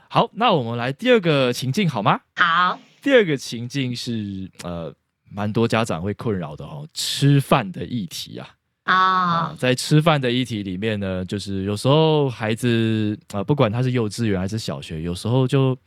[0.09, 2.19] 好，那我们来第二个情境好吗？
[2.35, 4.91] 好，第二个情境是呃，
[5.29, 8.49] 蛮多家长会困扰的哦，吃饭的议题啊。
[8.83, 15.77] 啊，在吃饭的议题里面呢，就是有时候孩子啊，不管他是幼稚园还是小学，有时候就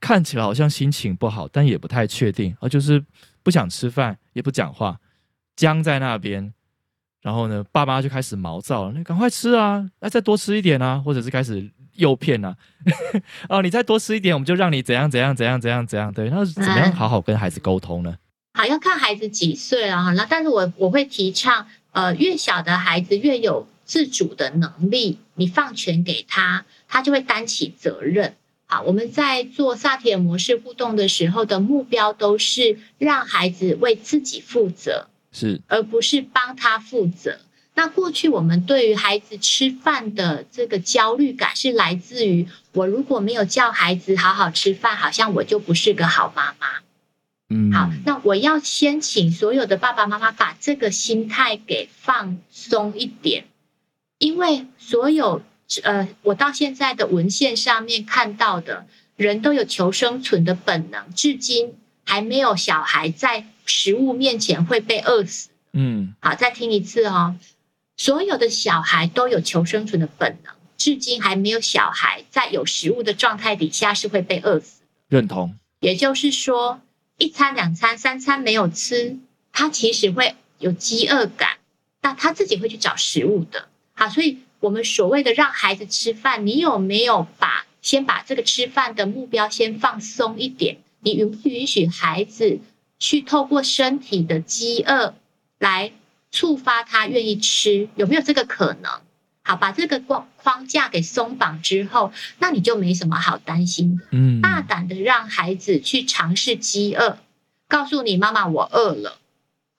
[0.00, 3.04] 看起来好像心情不好，但也不太确定，啊，就是
[3.44, 4.98] 不想吃饭，也不讲话，
[5.54, 6.52] 僵在那边。
[7.22, 12.56] 然后呢，爸妈就开始毛躁了，你赶快吃啊，那再多吃一点啊，或者是开始诱骗啊，
[13.48, 16.12] 哦，你再多吃一点，我们就让你怎样怎样怎样怎样怎样。
[16.12, 18.16] 对，那怎么样好好跟孩子沟通呢？
[18.54, 20.12] 好，要看孩子几岁了哈。
[20.14, 21.64] 那但是我我会提倡。
[21.92, 28.36] 呃，越小的孩子越有自主的能力，你放权给他，他就会担起责任。
[28.66, 37.40] 好，我们在做萨提尔模式互动的时候的目标都是让孩子为自己负责，是，而不是帮他负责。
[37.74, 46.68] 那过去我们对于孩子吃饭的这个焦虑感是来自于，我如果没有叫孩子好好吃饭，好像我就不是个好妈妈。
[47.52, 53.46] 嗯，好，那我要先请所有的爸爸妈妈把这个心态给放松一点，
[54.18, 55.42] 因为所有
[55.82, 58.86] 呃，我到现在的文献上面看到的
[59.16, 65.48] 人都有求生存的本能，至今还没有小孩在食物面前会被饿死。
[65.72, 67.34] 嗯，好，再听一次哦，
[67.96, 74.82] 所有的小孩都有求生存的本能，至今还没有小孩在有食物的状态底下是会被饿死。
[75.08, 76.80] 认同，也就是说。
[77.20, 79.18] 一餐、两餐、三餐没有吃，
[79.52, 81.58] 他其实会有饥饿感，
[82.00, 83.68] 那他自己会去找食物的。
[83.92, 90.78] 好，所以我们所谓的让孩子吃饭，你有没有把先把这个吃饭的目标先放松一点？
[91.00, 92.58] 你允不允许孩子
[92.98, 95.14] 去透过身体的饥饿
[95.58, 95.92] 来
[96.30, 97.90] 触发他愿意吃？
[97.96, 98.90] 有没有这个可能？
[99.42, 104.04] 好，把这个框框架给松绑之后，那你就没什么好担心的。
[104.10, 107.18] 嗯，大胆的让孩子去尝试饥饿，
[107.66, 109.18] 告诉你妈妈我饿了，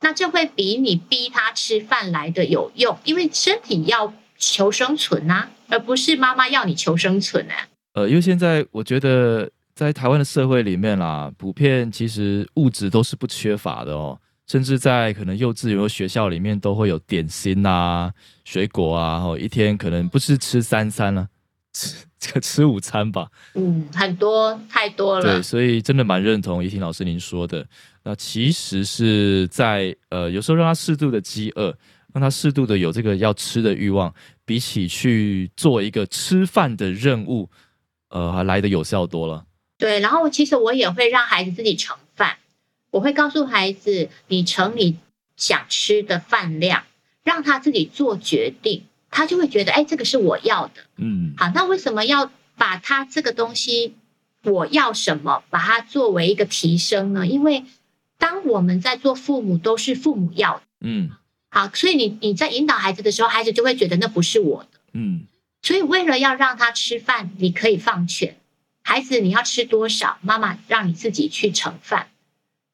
[0.01, 7.67] 那这会比你逼他吃饭来的有用，因为身体要求生存啊，而不是妈妈要你求生存啊。
[7.93, 14.19] 呃，因为现在我觉得在台湾的社会里面啦，普遍其实物质都是不缺乏的哦。
[14.51, 18.11] 甚至在可能幼稚园或学校里面都会有点心啊、
[18.43, 21.25] 水果啊，然后一天可能不是吃三餐了，
[21.71, 23.29] 吃这个吃午餐吧。
[23.53, 25.35] 嗯，很多太多了。
[25.35, 27.65] 对，所以真的蛮认同怡婷老师您说的。
[28.03, 31.73] 那其实是在呃，有时候让他适度的饥饿，
[32.13, 37.49] 让他适度的有这个要吃的欲望，比起去做一个吃饭的任务，
[38.09, 39.45] 呃，来的有效多了。
[39.77, 42.00] 对，然后其实我也会让孩子自己盛饭，
[42.91, 44.99] 我会告诉孩子，你盛你
[45.35, 46.83] 想吃的饭量，
[47.23, 50.73] 让他自己做决定，他就会觉得，哎，这个是我要的。
[50.97, 53.95] 嗯，好，那为什么要把他这个东西
[54.43, 57.25] 我要什么，把它作为一个提升呢？
[57.25, 57.65] 因为
[58.17, 60.63] 当我们在做父母，都是父母要的。
[60.81, 61.09] 嗯，
[61.49, 64.79] 好，所以你你在引导孩子的时候，孩子就会觉得那不是我的。
[64.93, 65.25] 嗯，
[65.61, 68.37] 所以为了要让他吃饭，你可以放权。
[68.83, 70.17] 孩子，你要吃多少？
[70.21, 72.07] 妈妈让你自己去盛饭，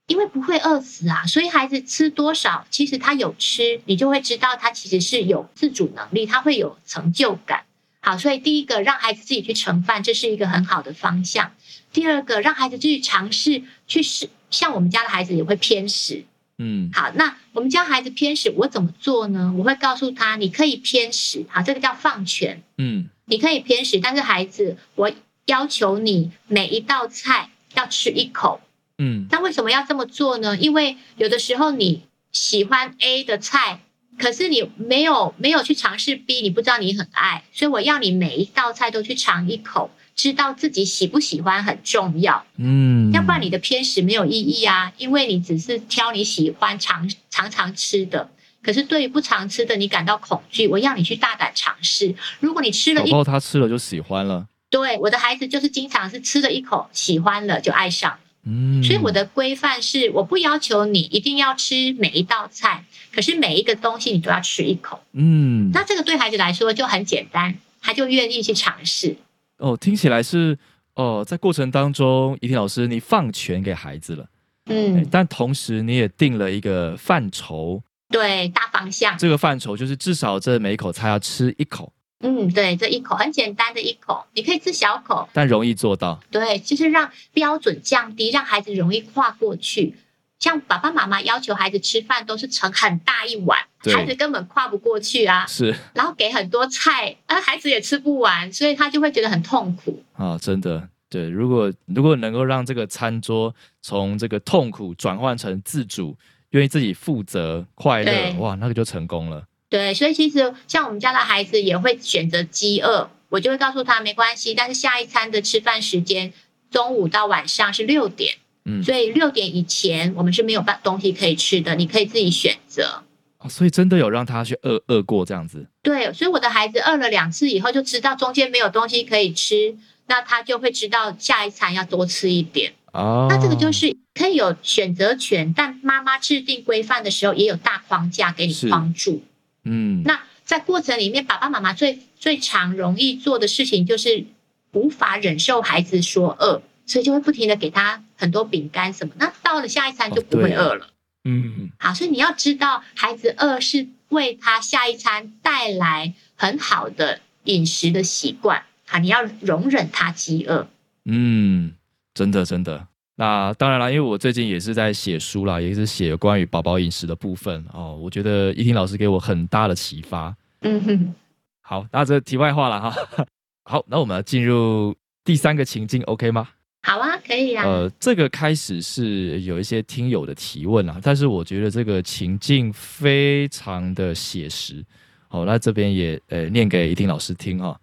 [0.08, 1.26] 因为不会饿死啊。
[1.28, 7.64] 所以孩子吃多少，其实他有吃，你就会知道他其实是有自主能力，他会有成就感。
[8.00, 11.52] 好，所以第一个让孩子自己去盛饭，这是一个很好的方向。
[11.94, 16.26] 第二个，让孩子去尝试去试，像我们家的孩子也会偏食。
[16.58, 19.54] 嗯，好，那我们家孩子偏食，我怎么做呢？
[19.58, 22.64] 我会告诉他，你可以偏食，好，这个叫放权。
[22.78, 25.12] 嗯，你可以偏食，但是孩子我。
[25.48, 28.60] 要求你每一道菜要吃一口，
[28.98, 30.58] 嗯，那为什么要这么做呢？
[30.58, 33.82] 因为有的时候你喜欢 A 的菜，
[34.18, 48.32] 可是你没有没有去尝试 B，你不知道你很爱，所以我要你每一道菜都去尝一口，知道自己喜不喜欢很重要，嗯，要不然你的偏食没有意义啊，因为你只是挑你喜欢常常常吃的，
[48.64, 54.48] 可是对于不常吃的你感到恐惧，我要你去大胆尝试，如果你吃了，然后他吃了就喜欢了。
[54.70, 69.18] 对我的孩子就是经常是吃了一口喜欢了就爱上，嗯，所以我的规范是我不要求你一定要吃每一道菜，可是每一个东西你都要吃一口，嗯，那这个对孩子来说就很简单，他就愿意去尝试。
[69.58, 70.58] 哦，听起来是
[70.96, 74.26] 哦，在过程当中，怡婷老师你放权给孩子了，
[74.68, 81.92] 嗯，但同时你也定了一个范畴，对大方向，这个范畴就是至少这每一口菜要吃一口。
[82.20, 86.20] 嗯，对，这一口很简单的一口，你可以吃小口，但容易做到。
[86.32, 89.96] 对，就是让标准降低，让孩子容易跨过去。
[90.40, 93.60] 像爸爸妈妈要求孩子吃饭都是盛很大一碗，
[93.94, 95.46] 孩子根本跨不过去啊。
[95.48, 100.38] 是，然后给很多菜，而孩子也吃不完，所以他就会觉得很痛苦啊。
[100.40, 106.16] 真的，对，如果如果能够让这个餐桌从这个痛苦转换成自主，
[106.52, 109.44] 愿意自己负责、快乐，哇，那个就成功了。
[109.70, 116.32] 对，所以其实像我们家的孩子也会选择饥饿，我就会告诉他没关系，但是下一餐的吃饭时间
[116.72, 123.04] 中午到晚上是六点，嗯，所以六点以前我们是没有办东西可以吃的，你可以自己选择。
[123.40, 125.68] 哦，所以真的有让他去饿饿过这样子。
[125.84, 129.76] 对，所以我的孩子饿了两次以后就知道中间没有东西可以吃，
[130.08, 132.74] 那他就会知道下一餐要多吃一点。
[132.94, 139.22] 哦，那这个就是可以有选择权，但妈妈制定规范的时候也有大框架给你帮助。
[139.68, 144.26] 嗯，那在过程里面，爸爸妈妈最最常容易做的事情就是
[144.72, 149.14] 无法忍受孩子说饿，所以就会不停的给他很多饼干什么。
[149.18, 150.90] 那到了下一餐就不会饿了。
[151.26, 158.64] 嗯，好，所以你要知道，孩子饿是为他下一餐带来很好的饮食的习惯。
[158.86, 160.70] 好，你要容忍他饥饿。
[161.04, 161.74] 嗯，
[162.14, 162.88] 真的真的。
[163.20, 167.98] 那当然了，因为我最近也是在写书啦，也是写关于宝宝饮食的部分哦。
[168.00, 170.36] 我觉得依婷老师给我很大的启发。
[170.62, 171.16] 嗯哼，
[171.62, 172.96] 好，那这题外话了哈。
[173.66, 176.48] 好，那我们要进入第三个情境，OK 吗？
[176.84, 177.66] 好啊，可以啊。
[177.66, 184.86] 呃，这个开始是有一些听友的提问啊，但是我觉得这个情境非常的写实。
[185.28, 187.76] 好，那这边也呃念给依婷老师听哈。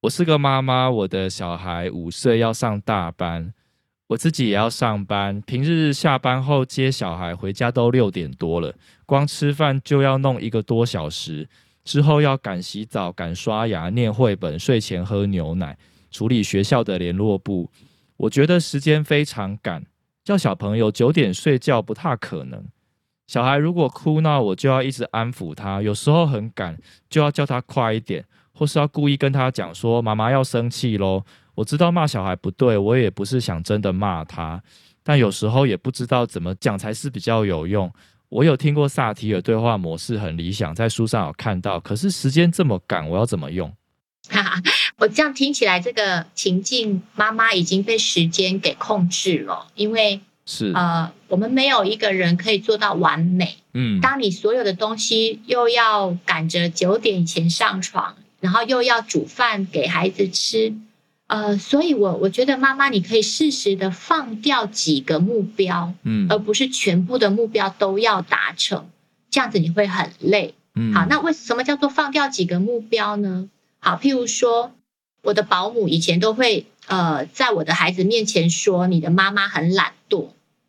[0.00, 3.52] 我是个妈妈，我的小孩五岁要上大班。
[4.08, 8.74] 我自己也要上班，平日下班后接小孩回家都六点多了，
[9.06, 11.48] 光吃饭就要弄一个多小时，
[11.84, 15.78] 之后要赶洗澡、赶刷牙、念绘本、睡前喝牛奶、
[16.10, 17.70] 处理学校的联络簿。
[18.18, 19.86] 我觉得时间非常赶，
[20.22, 22.62] 叫小朋友九点睡觉不太可能。
[23.26, 34.62] 小孩如果哭闹，我就要一直安抚他，有时候很赶，就要叫他快一点，或是要故意跟他讲说：“妈妈要生气喽。”我知道骂小孩不对，我也不是想真的骂他，
[35.02, 37.92] 但有时候也不知道怎么讲才是比较有用。
[38.28, 43.72] 我有听过萨提尔对话模式很理想，在书上有看到，可是时间这么赶，我要怎么用？
[44.98, 53.58] 我这样听起来，这个情境妈妈已经被时间给控制了，因为是呃，我们没有一个人可以做到完美。
[53.74, 60.74] 嗯，当你所有的东西又要赶着九点以前上床，然后又要煮饭给孩子吃。
[61.26, 68.88] 呃，所以，我我觉得妈妈，你可以适时的放掉几个目标，嗯，而不是全部的目标都要达成，
[69.30, 70.54] 这样子你会很累。
[70.74, 73.48] 嗯，好，那为什么叫做放掉几个目标呢？
[73.78, 74.72] 好，譬如说，
[75.22, 80.28] 我的保姆以前都会呃，在我的孩子面前说，你的妈妈很懒惰，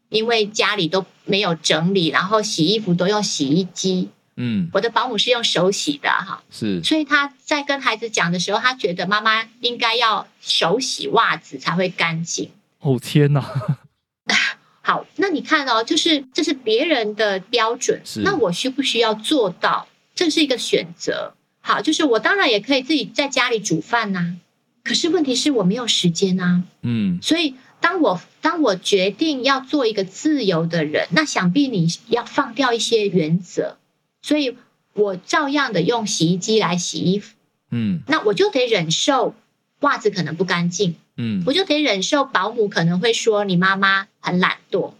[0.09, 4.09] 因为家里都没有整理，然后洗衣服都用洗衣机。
[4.37, 12.49] 嗯，我的保姆是用手洗的哈，是，所以他在跟孩子讲的时候，他觉得妈妈应该要手洗袜子才会干净。
[12.79, 13.41] 哦天哪！
[14.81, 19.87] 好，那你看哦，就是这是别人的标准，那我需不需要做到？
[20.13, 21.33] 这是一个选择。
[21.61, 24.35] 好，就是我当然也可以自己在家里煮饭呐，
[24.83, 26.61] 可是问题是我没有时间呐。
[26.83, 33.77] 嗯，所以当我当我决定要做一个自由的人，那想必你要放掉一些原则。
[34.25, 34.57] 所以
[34.93, 37.35] 我照样的用洗衣机来洗衣服，
[37.69, 39.35] 嗯，那我就得忍受
[39.81, 44.93] 袜子可能不干净，嗯，我就得忍受保姆可能会说你妈妈很懒惰，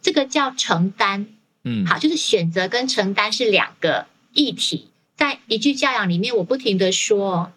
[0.00, 1.26] 这个叫承担，
[1.62, 7.52] 嗯，好，就是选择跟承担是两个议题，在一句教养里面，我不停的说，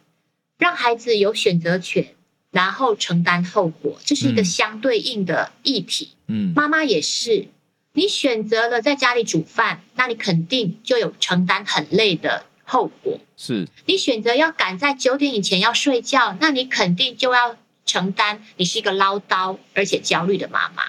[0.60, 2.14] 让孩子有选择权，
[2.52, 7.48] 然后承担后果，这是一个相对应的议题，嗯，妈妈也是。
[7.96, 13.20] 你选择了在家里煮饭，那你肯定就有承担很累的后果。
[13.38, 20.84] 是你选择要赶在九点以前要睡觉，那你肯定就要承担你是一个唠叨而且焦虑的妈妈。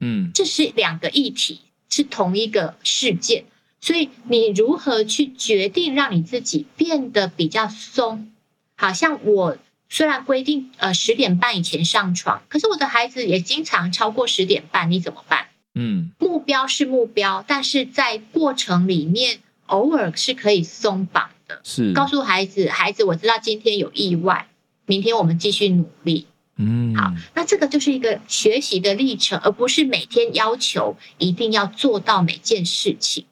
[0.00, 1.60] 嗯，这是两个议题，
[1.90, 3.44] 是同一个事件，
[3.80, 8.32] 所以你如何去决定让你自己变得比较松？
[8.76, 9.58] 好像我
[9.88, 15.46] 虽然规定呃十点半以前上床，可是我的孩子也经常超过十点半，你怎么办？
[15.74, 21.60] 嗯，目标是目标，但是在过程里面，偶尔是可以松绑的。
[21.64, 24.48] 是告诉孩子，孩子，我知道今天有意外，
[24.86, 26.26] 明天我们继续努力。
[26.56, 33.24] 嗯，好，那这个就是一个学习的历程，而不是每天要求一定要做到每件事情。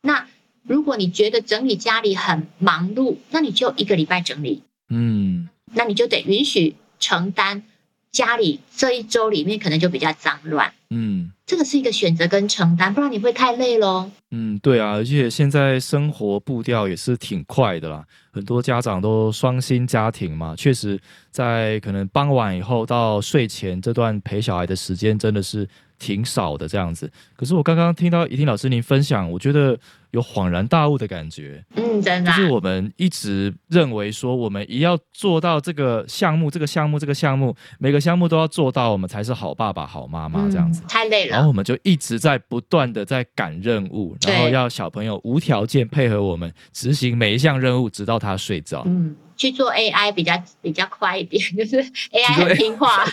[0.00, 0.28] 那
[0.62, 4.62] 如果你觉得整理家里很忙碌，那你就一个礼拜整理。
[4.88, 7.64] 嗯，那你就得允许承担
[8.10, 10.72] 家里这一周里面可能就比较脏乱。
[10.90, 11.30] 嗯。
[11.46, 14.10] 这个是一个选择跟承担，不然你会太累喽。
[14.32, 21.00] 嗯，对啊，而且现在生活步调也是挺快的啦，很多家长都双薪家庭嘛，确实
[21.30, 25.66] 在可能傍晚以后到睡前这段陪小孩的时间真的是
[25.98, 27.10] 挺少的这样子。
[27.34, 29.78] 可是我刚刚听到怡婷老师您分享，我觉得。
[30.10, 40.82] 有恍然大悟的感觉，嗯，真的，就是我们一直认为说，我们一要做到这个项目，这个项目，这个项目，每个项目都要做到，我们才是好爸爸、好妈妈这样子。
[40.88, 48.82] 太累了，然后我们就一直在不断的在赶任务，然后要小朋友无条件配合我们执行每一项任务，直到他睡着。
[48.86, 49.14] 嗯。
[49.38, 51.76] 去做 AI 比较比较快一点， 就是
[52.10, 53.04] AI 很听话。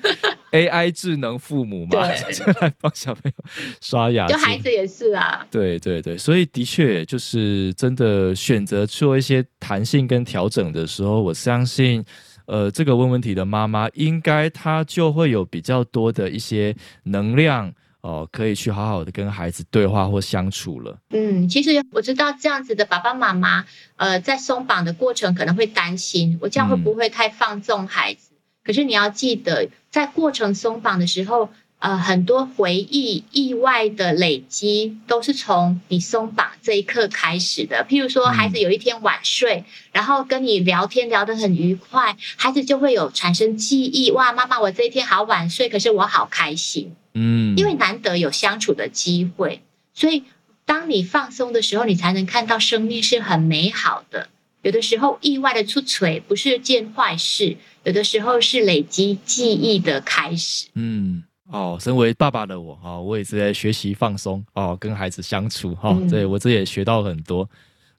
[0.50, 3.44] AI 智能父母嘛， 就来帮小朋友
[3.82, 4.26] 刷牙。
[4.26, 5.46] 就孩子也是啊。
[5.50, 12.04] 对对对，所以的确就是真的选择做一些弹性跟调整的时候，我相信，
[12.46, 16.74] 呃，这个问问题的妈妈应该她就会有比较多的一些
[17.04, 17.72] 能量。
[18.06, 20.98] 哦，可以去好好的跟孩子对话或相处了。
[21.08, 23.64] 嗯，其实我知道这样子的爸爸妈妈，
[23.96, 28.34] 呃，在松绑的过程可能会担心，我这样会不会太放纵孩子？
[28.62, 31.48] 可是你要记得，在过程松绑的时候，
[31.84, 37.84] 呃，很多回忆、意外的累积，都是从你松绑这一刻开始的。
[37.86, 44.10] 譬如说，孩子有一天晚睡，然后跟你聊天聊得很愉快，孩子就会有产生记忆。
[44.12, 46.94] 哇，妈妈，我这一天好晚睡，可是我好开心。
[47.12, 49.60] 嗯，因为难得有相处的机会，
[49.92, 50.24] 所以
[50.64, 54.28] 当你放松的时候，你才能看到生命是很美好的。
[54.62, 60.68] 有的时候意外的出锤不是件坏事，有的时候是累积记忆的开始。
[60.72, 67.48] 嗯，哦，身为爸爸的我哦，我也是在学习放松哦，跟孩子相处哈，对我这也学到很多。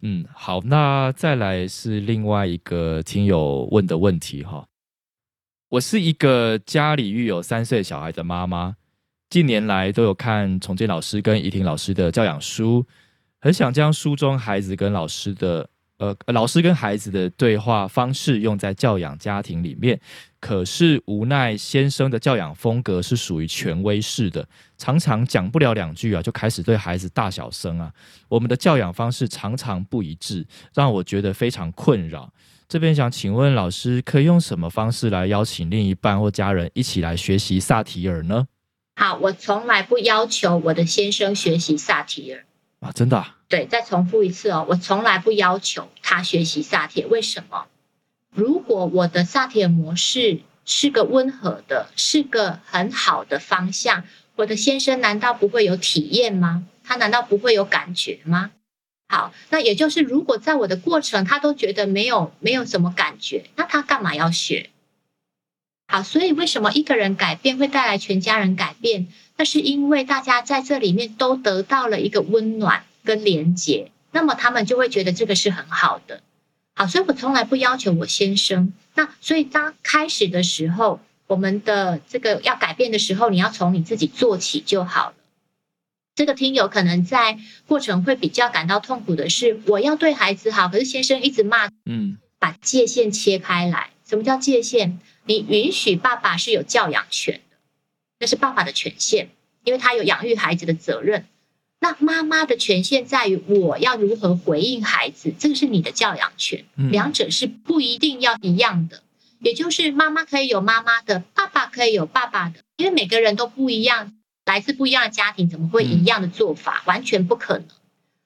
[0.01, 4.65] 嗯，好，那再来是另外一个听友问的问题哈，
[5.69, 8.75] 我是一个家里育有三岁小孩的妈妈。
[9.29, 12.85] 近年来都有看重建老师跟怡婷老师的教养书，
[13.41, 15.67] 很想将书中孩子跟老师的
[15.97, 19.99] 呃老师跟孩子的对话方式用在教养家庭里面，
[20.45, 27.91] 可是无奈先生的教养风格是属于权威式的，常常讲不了两句啊就开始对孩子大小声啊，
[28.29, 32.31] 我们的教养方式常常不一致，让我觉得非常困扰。
[32.69, 38.45] 这边想请问老师，可以用什么方式来邀请另一半或家人一起来学习萨提尔呢？
[38.97, 42.45] 好，我从来不要求我的先生学习萨提尔
[42.81, 43.25] 啊，真的？
[43.47, 47.09] 对，再重复一次哦，我从来不要求他学习萨提尔。
[47.09, 47.65] 为什么？
[48.35, 54.03] 如果我的萨提尔模式是个温和的，是个很好的方向，
[54.35, 56.65] 我的先生难道不会有体验吗？
[56.83, 58.51] 他难道不会有感觉吗？
[59.07, 64.69] 好，那也就是如果在我的过程他都觉得没有没有什么感觉，那他干嘛要学？
[65.87, 69.07] 好，所以为什么一个人改变会带来全家人改变？
[69.37, 76.21] 那是因为大家在这里面都得到了一个温暖跟连接，那么他们就会觉得这个是很好的。
[76.75, 78.73] 好，所以我从来不要求我先生。
[78.95, 85.15] 那所以当开始的时候，我们的这个要改变的时候，你要从你自己做起就好了。
[86.15, 93.89] 这个听友可能在过程会比较感到痛苦的是，我要对孩子好，可是先生一直骂，嗯，把界限切开来。
[94.05, 94.99] 什么叫界限？
[95.25, 97.57] 你允许爸爸是有教养权的，
[98.19, 99.29] 那是爸爸的权限，
[99.63, 101.25] 因为他有养育孩子的责任。
[101.79, 109.03] 那妈妈的权限在于我要如何回应孩子，这个是你的教养权，两者是不一定要一样的。
[109.39, 114.13] 也就是妈妈可以有妈妈的，爸爸可以有爸爸的，因为每个人都不一样。
[114.45, 116.83] 来自不一样的家庭，怎么会一样的做法？
[116.85, 117.67] 完全不可能。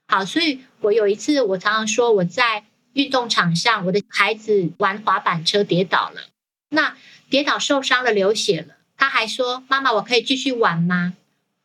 [0.09, 6.21] 好，所以我有一次，我常常说我在运动场上，我的孩子玩滑板车跌倒了，
[6.69, 6.97] 那
[7.29, 11.13] 跌倒受伤了，流血了，他还说：“妈妈，我可以继续玩吗？”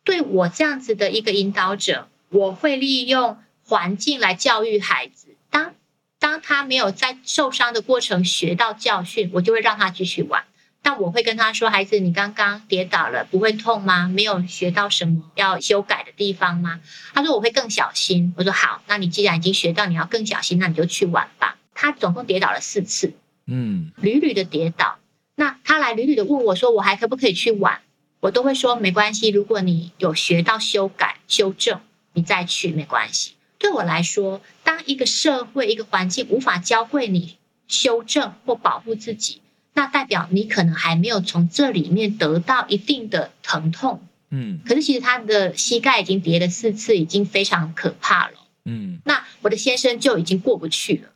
[0.04, 5.28] 对我这样子的一个引导者，我会利用环境来教育孩子。
[5.50, 5.74] 当
[6.18, 10.44] 当他没有在受伤的过程学到教训，我就会让他继续玩。
[10.82, 14.06] 但我会跟他说：“孩子，你刚刚跌倒了，不会痛吗？
[14.06, 16.80] 没有学到什么要修改的地方吗？”
[17.14, 23.14] 他说：“我会更小心。”我说：“好，那你既然已经学到你要更小心，那你就去玩吧。”他总共跌倒了四次，
[23.46, 24.98] 嗯，屡屡的跌倒。
[25.36, 27.80] 那他来屡屡的问我说：“我还可不可以去玩？”
[28.24, 31.78] 我都会说：“没关系，如果你有学到修改、修正，
[32.14, 37.36] 你再去没关系。”对我来说，当一个社会、一个环境无法教会你
[37.68, 39.42] 修正或保护自己。
[39.74, 44.00] 那代表你可能还没有从这里面得到一定的疼痛，
[44.30, 49.00] 嗯，可是其实他的膝盖已经跌了四次，已经非常可怕了，嗯。
[49.04, 51.10] 那我的先生就已经过不去了，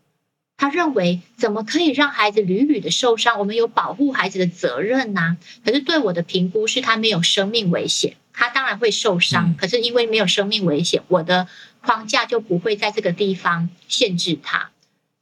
[0.59, 3.39] 他认为怎么可以让孩子屡屡的受伤？
[3.39, 5.39] 我们有保护孩子的责任呐。
[5.65, 11.49] 可是对我的评估是他没有生命危险，他当然会受伤，可是因为没有生命危险，我的
[11.81, 14.69] 框架就不会在这个地方限制他。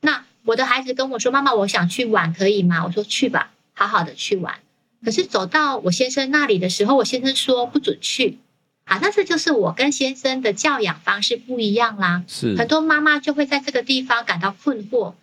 [0.00, 0.24] 那。
[0.46, 4.60] 我的孩子跟我说：“妈妈，我想去玩，可以吗？”我说：“去吧，好好的去玩。”
[5.04, 8.38] 可是走到我先生那里的时候，我先生说不准去。
[8.84, 12.22] 啊，那这就是我跟先生的教养方式不一样啦。
[12.28, 15.14] 是很多妈妈就会在这个地方感到困惑。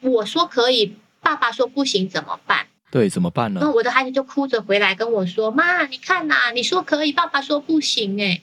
[0.00, 2.66] 那我说可以，爸爸说不行，怎么办？
[2.90, 3.60] 对，怎么办呢？
[3.62, 8.42] 那我的孩子就哭着回来跟我说：“妈，你看呐，你说可以，爸爸说不行。”哎，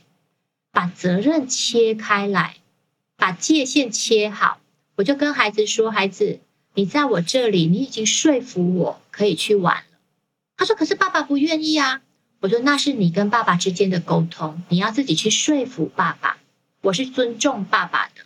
[0.72, 2.58] 把责任切开来，
[3.18, 4.60] 把界限切好。
[4.96, 6.40] 我就跟孩子说：“孩子，
[6.76, 9.98] 你在我这里，你已经说服我可以去玩了。”
[10.56, 12.02] 他说：“可是爸爸不愿意啊。”
[12.40, 16.38] 我说：“那是你跟爸爸之间的沟通，你要自己去说服爸爸。
[16.82, 18.17] 我是尊重爸爸的。”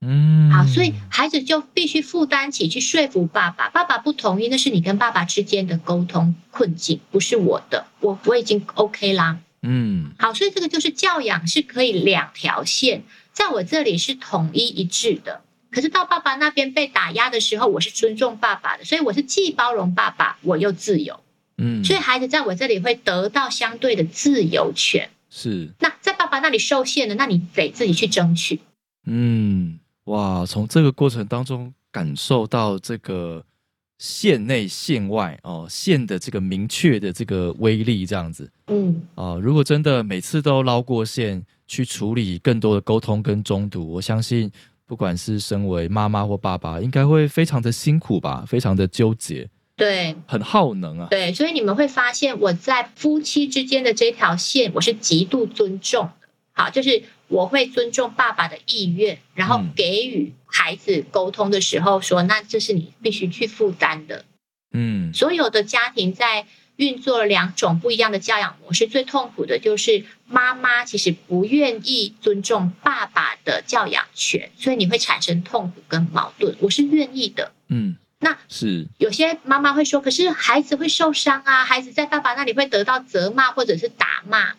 [0.00, 3.68] 嗯，好，所以孩子就必须负担起去说服爸爸。
[3.68, 7.86] 爸爸不同意，那是你跟爸爸之间的沟通困境，不是我的。
[8.00, 9.38] 我我已经 OK 啦。
[9.62, 15.42] 嗯，好，所以这个就是教养是可以两条线，在我这里是统一一致的。
[15.70, 21.20] 可是到爸爸那边被打压的时候，我是尊重爸爸的，所以我是既包容爸爸，我又自由。
[21.58, 25.10] 嗯，所以孩子在我这里会得到相对的自由权。
[25.28, 25.68] 是。
[25.78, 28.60] 那在爸爸那里受限的，那你得自己去争取。
[29.06, 29.78] 嗯，
[30.10, 33.44] 哇，从这个过程当中感受到这个
[33.98, 38.50] 线内线外哦线的这个明确的这个威力，这样子。
[38.68, 39.02] 嗯。
[39.14, 44.50] 啊，如果真的每次都捞过线去处理更多的沟通跟中毒，我相信。
[44.86, 51.06] 不管是身为妈妈或爸爸，应该会非常的辛苦吧，非常的纠结，对，很耗能啊。
[51.08, 56.28] 对，所以你们会发现，我在夫妻之间的这条线，我是极度尊重的。
[56.50, 64.26] 好，就是我会尊重爸爸的意愿，然后给予孩子沟通的时候说，那这是你必须去负担的。
[64.72, 66.46] 嗯，所有的家庭在。
[66.76, 76.56] 运作两种不一样的教养模式，最痛苦的就是妈妈其实不愿意尊重爸爸的教养权，所以你会产生痛苦跟矛盾。
[76.58, 84.54] 我是愿意的，嗯，那是有些妈妈会说，可是孩子会受伤啊，孩子在爸爸那里会得到责骂或者是打骂，那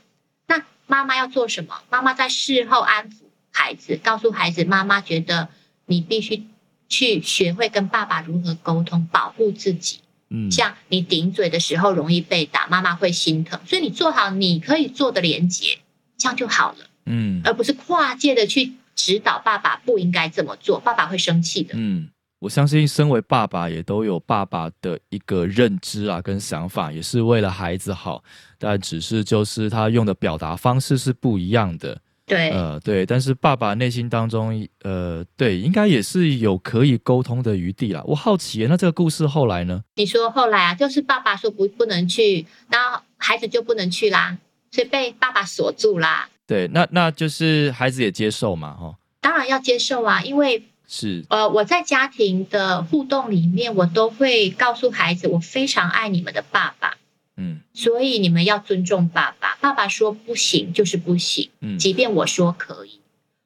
[0.91, 1.81] 妈妈要做什么？
[1.89, 3.13] 妈妈在事后安抚
[3.49, 5.47] 孩子，告诉孩子，妈妈觉得
[5.85, 6.43] 你必须
[6.89, 10.01] 去学会跟爸爸如何沟通，保护自己。
[10.33, 15.79] 嗯像你顶嘴的时候容易被打，妈妈会心疼，所以你做好你可以做的连接，
[16.17, 16.79] 这样就好了。
[17.05, 21.73] 嗯，而不是跨界的去指导爸爸不应该这么做，爸爸会生气的。
[21.77, 22.09] 嗯，
[22.41, 28.23] 我相信身为爸爸也都有爸爸的一个认知啊，跟想法，也是为了孩子好，
[28.57, 32.01] 但只是就是他用的表达方式是不一样的。
[32.25, 38.01] 对，呃，对，但是爸爸内心当中，呃，对，应该也是有可以沟通的余地啦。
[38.05, 39.83] 我好奇，那这个故事后来呢？
[39.95, 44.35] 你说后来啊，就是爸爸说不不能去，然后孩子就不能去啦，
[44.71, 46.27] 所以被爸爸锁住啦。
[46.47, 48.95] 对，那那就是孩子也接受嘛，哈。
[49.19, 50.63] 当然要接受啊，因为
[50.93, 56.97] 是呃，我在家庭的互动里面，我都会告诉孩子，我非常爱你们的爸爸。
[57.37, 59.55] 嗯，所以你们要尊重爸爸。
[59.61, 62.99] 爸爸说不行就是不行，嗯，即便我说可以，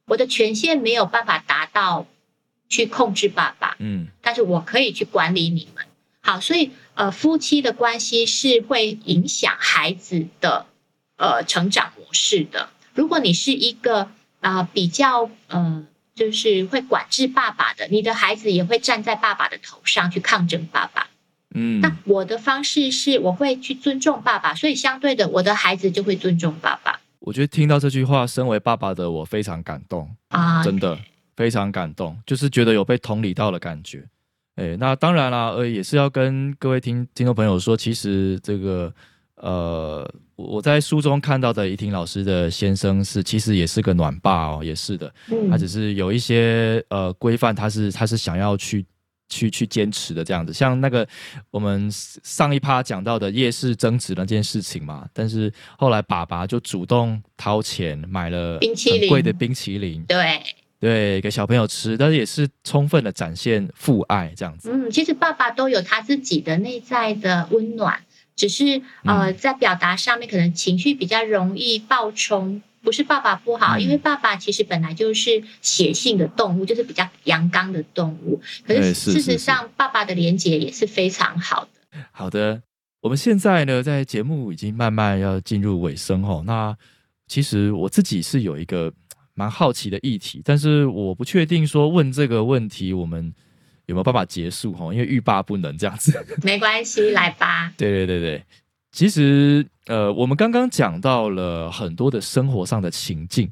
[0.07, 2.07] 我的权限没有办法达到
[2.67, 5.85] 去控制爸爸，嗯，但是我可以去管理你们。
[6.21, 10.65] 好，所以呃，夫妻的关系是会影响孩子的
[11.17, 12.69] 呃成长模式的。
[12.95, 15.85] 如果你是一个啊比较呃
[16.15, 21.07] 就是会管制爸爸的，你的孩子也会站在爸爸的头上去抗争爸爸。
[21.53, 26.99] 嗯，那我的方式是我会去尊重爸爸，所以相对的，我的孩子就会尊重爸爸。
[27.19, 30.97] 我觉得听到这句话，身为爸爸的我非常感动啊，真的
[31.35, 34.03] 非常感动，就是觉得有被同理到的感觉。
[34.55, 38.93] 哎，那当然啦，呃，也是要跟各位听听众朋友说，其实这个
[39.35, 45.13] 呃，我在书中看到的怡婷老师的先生是，其实也是个暖爸哦，也是的，
[45.49, 48.85] 他只是有一些呃规范，他是他是想要去。
[49.27, 51.05] 去去坚持的这样子，像那个
[51.49, 60.39] 我们上一趴讲到的夜市增值那件事情嘛，但是后来爸爸就主动掏钱买了冰淇淋贵的冰淇淋，对
[60.79, 64.69] 对，给小朋友吃，但是也是充分的展现父爱这样子。
[64.71, 67.99] 嗯，其实爸爸都有他自己的内在的温暖，
[68.35, 72.61] 只是呃在表达上面可能情绪比较容易爆冲。
[72.81, 78.39] 不是爸爸不好，因为爸爸其实本来就是血性的动物，就是比较阳刚的动物。
[78.63, 81.99] 可是事实上，爸爸的连接也是非常好的。
[82.11, 82.61] 好的，
[83.01, 86.43] 我们现在呢，在节目已经慢慢要进入尾声哦。
[86.45, 86.77] 那
[87.27, 88.93] 其实我自己是有一个
[89.33, 93.33] 蛮好奇的议题，但是我不确定说问这个问题我们
[93.85, 96.23] 有没有办法结束哈，因为欲罢不能这样子。
[96.43, 97.73] 没关系，来吧。
[97.77, 98.43] 对对对对。
[98.91, 103.51] 其实，呃，我们刚刚讲到了很多的生活上的情境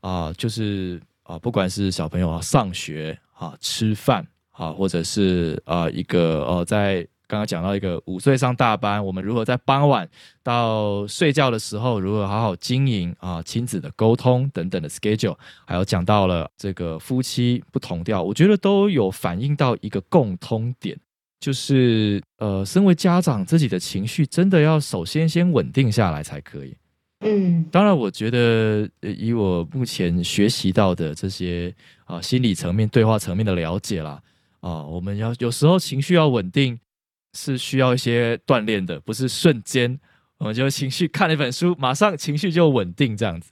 [0.00, 10.08] 啊，就是啊，不管是小朋友啊上学啊、吃饭啊，或者是啊一个呃，在刚刚讲到一个五岁上大班，我们如何在傍晚
[10.44, 20.96] 到睡觉的时候，如何好好经营啊亲子的沟通等等的 schedule，还有讲到了这个夫妻不同调，我觉得都有反映到一个共通点。
[21.40, 26.74] 就是呃，身为家长，自己的情绪真的要首先先稳定下来才可以。
[27.20, 31.74] 嗯，当然，我觉得以我目前学习到的这些
[32.04, 34.22] 啊心理层面、对话层面的了解啦，
[34.60, 36.78] 啊，我们要有时候情绪要稳定
[37.34, 39.98] 是需要一些锻炼的，不是瞬间
[40.38, 43.50] 我们就情绪看了一本书，马上情绪就稳定这样子。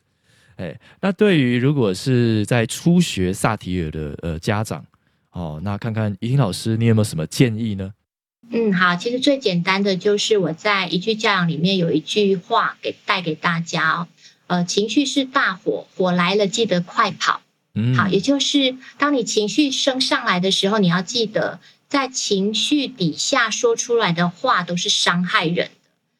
[0.56, 4.84] 哎，那对于如果是在初学萨提尔的呃家长。
[5.34, 7.94] 哦，那看看怡婷老师，你有没有什么建议呢？
[8.50, 14.08] 嗯，好，其实最简单的就是我在一句教养里面有一句话给带给大家哦，
[14.48, 17.40] 呃，情绪是大火，火来了记得快跑。
[17.74, 21.60] 嗯，好，也就是当你情绪升上来的时候，你要记得
[21.92, 25.72] 在情绪底下说出来的话都是伤害人的，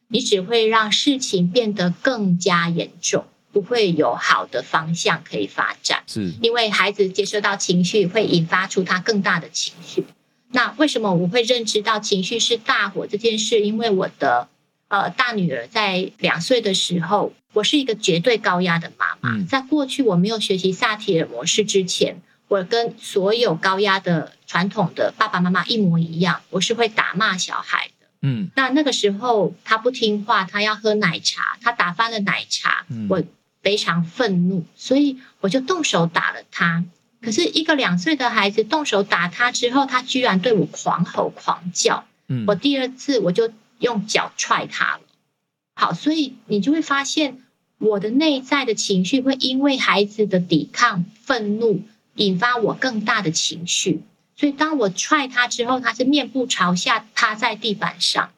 [0.08, 3.24] 你只会让事情变得更加严重。
[3.52, 10.04] 不会有好的方向可以发展，是因为孩子接收到情绪会引发出他更大的情绪。
[10.50, 13.62] 那为什么我会认知到情绪是大火这件事？
[13.62, 14.48] 因为我的
[14.88, 19.42] 呃大女儿在两岁的时候，我是一个绝对高压的妈妈。
[19.44, 28.06] 在过去我没有学习萨提尔模式之前，我跟所有高压的传统的爸爸妈妈一模一样，我是会打骂小孩的。
[28.20, 33.22] 嗯，那那个时候他不听话，他要喝奶茶，他打翻了奶茶，我。
[33.62, 36.84] 非常愤怒，所以我就动手打了他。
[37.20, 42.04] 可是，一个两岁的孩子动手打他之后，他居然对我狂吼狂叫。
[42.26, 45.02] 嗯，我第二次我就用脚踹他了。
[45.76, 47.40] 好，所以你就会发现，
[47.78, 51.84] 我的内在的情绪会因为孩子的抵抗、愤怒，
[52.16, 54.02] 引发我更大的情绪。
[54.42, 58.32] 所以，当我踹他之后，他是面部朝下趴在地板上，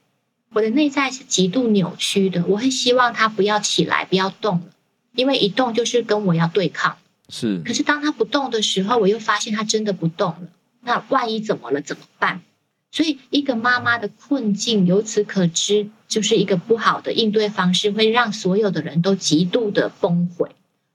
[0.52, 2.44] 我的内在是极度扭曲的。
[2.44, 4.66] 我会希望他不要起来，不要动了。
[5.14, 6.98] 因为一动就是跟我要对抗，
[7.30, 7.62] 是。
[7.64, 10.48] 可是当他不动的时候，我又发现他真的不动了。
[10.82, 11.80] 那万一怎么了？
[11.80, 12.42] 怎么办？
[12.90, 20.50] 所以一个妈妈的困境，由此可知，就是一个不好的应对方式，会让所有的人都极度的崩溃。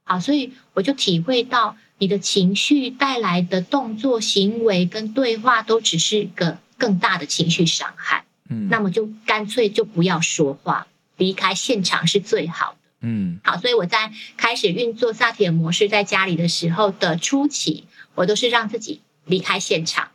[0.10, 8.26] 好，所以我就体会到，你的情绪带来的动作、行为跟对话，都只是个更大的情绪伤害。
[8.49, 12.78] 嗯，那么就干脆就不要说话，离开现场是最好的。
[13.01, 17.84] 嗯，好，所以我在开始运作萨提尔模式在家里的时候的初期，
[18.16, 20.10] 我都是让自己离开现场，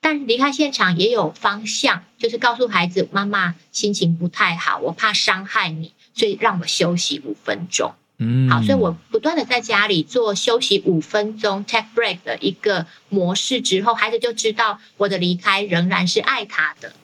[0.00, 7.92] 但离开现场也有方向，就是告诉孩子，妈妈心情不太好，我怕伤害你，所以让我休息五分钟。
[8.18, 16.94] 嗯，好，所以我不断的在家里做休息五分钟 take break 的一个模式之后，孩子就知道我的离开仍然是爱他的，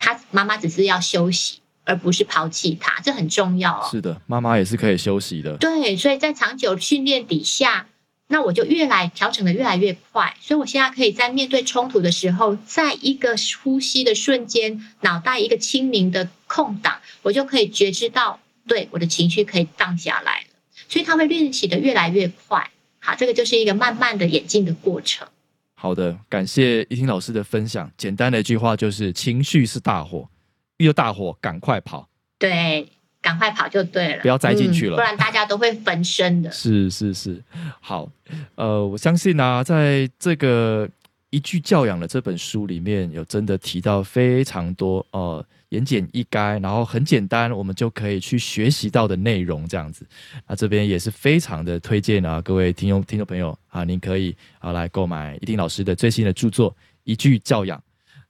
[0.00, 3.88] 他妈妈只是要休息，而不是抛弃他，这很重要哦。
[3.92, 5.56] 是的，妈妈也是可以休息的。
[5.58, 7.86] 对，所以在长久训练底下，
[8.26, 18.40] 那我就越来调整的越来越快，所以我现在可以在面对冲突的时候，在一个呼吸的瞬间，脑袋一个清明的空档，我就可以觉知到。
[18.66, 20.46] 对我的情绪可以荡下来了，
[20.88, 22.70] 所以他会练习的越来越快。
[22.98, 25.26] 好，这个就是一个慢慢的演进的过程。
[25.74, 27.90] 好的，感谢一听老师的分享。
[27.96, 30.28] 简单的一句话就是：情绪是大火，
[30.76, 32.08] 遇到大火赶快跑。
[32.38, 32.86] 对，
[33.22, 36.50] 赶快跑就对了，不要栽进去了，不然大家都会焚身的。
[36.52, 37.42] 是是是，
[37.80, 38.10] 好，
[38.56, 40.86] 呃，我相信啊，在这个
[41.30, 45.44] 一句教养的这本书里面有真的提到非常多呃。
[45.70, 50.06] 言简意赅，然后很简单，我们就可以去学习到的内容，这样子。
[50.46, 56.70] 那这边也是非常的推荐啊，各位听众听众朋友啊，您可以啊来购买一丁老师的最新的著作
[57.04, 57.78] 《一句教养》。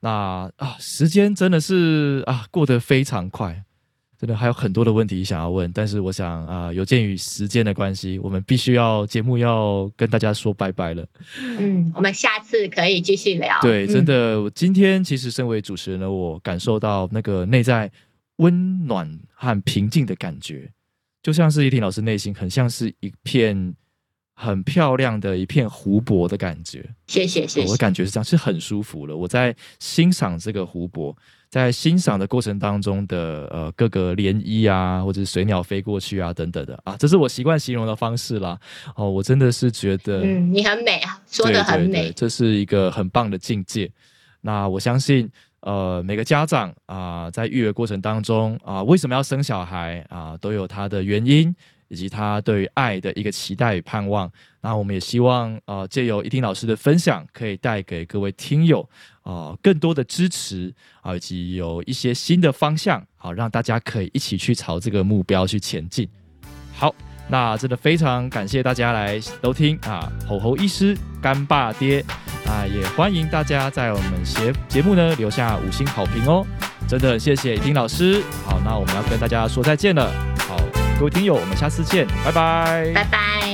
[0.01, 3.63] 那啊，时间真的是啊过得非常快。
[4.21, 11.07] 真的还有很多的问题想要问，但是我想啊，有鉴于时间的关系，我们必须要节目要跟大家说拜拜了。
[11.39, 13.59] 嗯，我们下次可以继续聊。
[13.63, 17.91] 对，真的，今天其实身为主持人的我，感受到那个内在
[18.37, 20.71] 温暖和平静的感觉，
[21.23, 23.75] 就像是依婷老师内心很像是一片
[24.35, 26.87] 很漂亮的一片湖泊的感觉。
[27.07, 27.71] 谢谢，谢谢。
[27.71, 29.17] 我感觉是这样，是很舒服了。
[29.17, 31.17] 我在欣赏这个湖泊。
[31.51, 38.57] 在欣赏的过程当中的呃各个涟漪啊，或者是水鸟飞过去啊等等的啊，这是我习惯形容的方式啦。
[38.95, 43.91] 哦，我真的是觉得，嗯，你很美啊，说的很美，这是一个很棒的境界。
[44.41, 45.29] 那我相信，
[45.61, 51.55] 呃，每个家长啊，在育儿过程当中啊，为什么要生小孩啊，都有他的原因。
[51.93, 54.31] 以及他对于爱的一个期待与盼望，
[54.61, 58.89] 那我们也希望呃借由一听老师的分享，可以带给各位听友
[59.31, 60.73] 啊更多的支持
[61.03, 66.09] 啊，以及有一些新的方向，好让大家可以一起去朝这个目标去前进。
[66.73, 66.95] 好，
[67.29, 72.05] 那真的非常感谢大家来收听啊，吼吼医师干爸爹
[72.47, 76.47] 啊，也欢迎大家在我们节节目呢留下五星好评哦，
[76.89, 78.23] 真的很谢谢丁老师。
[78.45, 80.11] 好，那我们要跟大家说再见了。
[80.49, 80.59] 好。
[80.99, 83.50] 各位听友，我们下次见，拜拜，拜拜。